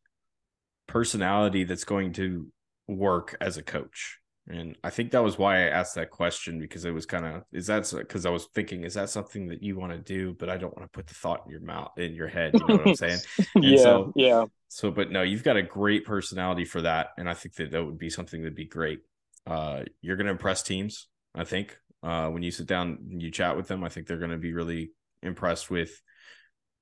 personality 0.86 1.64
that's 1.64 1.84
going 1.84 2.12
to 2.14 2.46
work 2.86 3.36
as 3.40 3.56
a 3.56 3.62
coach. 3.62 4.18
And 4.48 4.76
I 4.82 4.90
think 4.90 5.12
that 5.12 5.22
was 5.22 5.38
why 5.38 5.58
I 5.58 5.68
asked 5.68 5.94
that 5.94 6.10
question 6.10 6.58
because 6.58 6.84
it 6.84 6.90
was 6.90 7.06
kind 7.06 7.24
of 7.24 7.44
is 7.52 7.66
that 7.66 7.88
because 7.96 8.26
I 8.26 8.30
was 8.30 8.46
thinking 8.54 8.84
is 8.84 8.94
that 8.94 9.10
something 9.10 9.48
that 9.48 9.62
you 9.62 9.78
want 9.78 9.92
to 9.92 9.98
do, 9.98 10.34
but 10.38 10.48
I 10.48 10.56
don't 10.56 10.76
want 10.76 10.90
to 10.90 10.96
put 10.96 11.06
the 11.06 11.14
thought 11.14 11.42
in 11.44 11.52
your 11.52 11.60
mouth 11.60 11.92
in 11.98 12.14
your 12.14 12.26
head. 12.26 12.52
You 12.54 12.66
know 12.66 12.76
what 12.76 12.88
I'm 12.88 12.94
saying? 12.94 13.20
yeah, 13.56 13.82
so, 13.82 14.12
yeah. 14.16 14.44
So, 14.68 14.90
but 14.90 15.10
no, 15.10 15.22
you've 15.22 15.44
got 15.44 15.56
a 15.56 15.62
great 15.62 16.04
personality 16.04 16.64
for 16.64 16.82
that, 16.82 17.10
and 17.16 17.28
I 17.28 17.34
think 17.34 17.54
that 17.56 17.70
that 17.70 17.84
would 17.84 17.98
be 17.98 18.10
something 18.10 18.40
that'd 18.40 18.54
be 18.54 18.66
great. 18.66 19.00
Uh, 19.46 19.82
you're 20.00 20.16
going 20.16 20.26
to 20.26 20.32
impress 20.32 20.62
teams. 20.62 21.08
I 21.34 21.44
think 21.44 21.76
uh, 22.02 22.28
when 22.28 22.42
you 22.42 22.50
sit 22.50 22.66
down 22.66 22.98
and 23.10 23.22
you 23.22 23.30
chat 23.30 23.56
with 23.56 23.68
them, 23.68 23.84
I 23.84 23.88
think 23.88 24.06
they're 24.06 24.18
going 24.18 24.30
to 24.30 24.38
be 24.38 24.52
really 24.52 24.92
impressed 25.22 25.70
with 25.70 26.00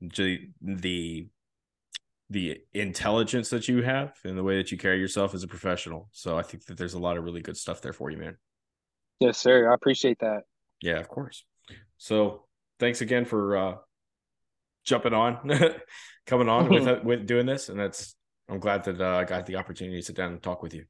the 0.00 1.28
the 2.30 2.58
intelligence 2.74 3.50
that 3.50 3.68
you 3.68 3.82
have 3.82 4.12
and 4.24 4.36
the 4.36 4.42
way 4.42 4.56
that 4.56 4.70
you 4.70 4.78
carry 4.78 4.98
yourself 5.00 5.34
as 5.34 5.42
a 5.42 5.48
professional. 5.48 6.08
So 6.12 6.36
I 6.38 6.42
think 6.42 6.66
that 6.66 6.76
there's 6.76 6.94
a 6.94 6.98
lot 6.98 7.16
of 7.16 7.24
really 7.24 7.40
good 7.40 7.56
stuff 7.56 7.80
there 7.80 7.92
for 7.92 8.10
you, 8.10 8.18
man. 8.18 8.36
Yes, 9.20 9.38
sir. 9.38 9.70
I 9.70 9.74
appreciate 9.74 10.18
that. 10.20 10.42
Yeah, 10.82 10.98
of 10.98 11.08
course. 11.08 11.44
So 11.96 12.44
thanks 12.78 13.00
again 13.00 13.24
for 13.24 13.56
uh 13.56 13.74
jumping 14.84 15.14
on, 15.14 15.38
coming 16.26 16.48
on 16.48 16.68
with 16.68 17.02
with 17.04 17.26
doing 17.26 17.46
this, 17.46 17.68
and 17.68 17.78
that's 17.78 18.14
I'm 18.48 18.60
glad 18.60 18.84
that 18.84 19.00
uh, 19.00 19.16
I 19.16 19.24
got 19.24 19.46
the 19.46 19.56
opportunity 19.56 19.98
to 19.98 20.02
sit 20.02 20.16
down 20.16 20.32
and 20.32 20.42
talk 20.42 20.62
with 20.62 20.74
you. 20.74 20.84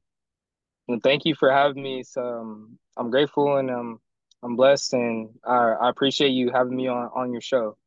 Well, 0.87 0.99
thank 1.03 1.25
you 1.25 1.35
for 1.35 1.51
having 1.51 1.83
me. 1.83 2.03
So, 2.03 2.21
um, 2.21 2.79
I'm 2.97 3.11
grateful 3.11 3.57
and 3.57 3.69
um, 3.69 3.99
I'm 4.43 4.55
blessed, 4.55 4.93
and 4.93 5.29
I, 5.45 5.73
I 5.81 5.89
appreciate 5.89 6.29
you 6.29 6.51
having 6.53 6.75
me 6.75 6.87
on 6.87 7.09
on 7.15 7.31
your 7.31 7.41
show. 7.41 7.77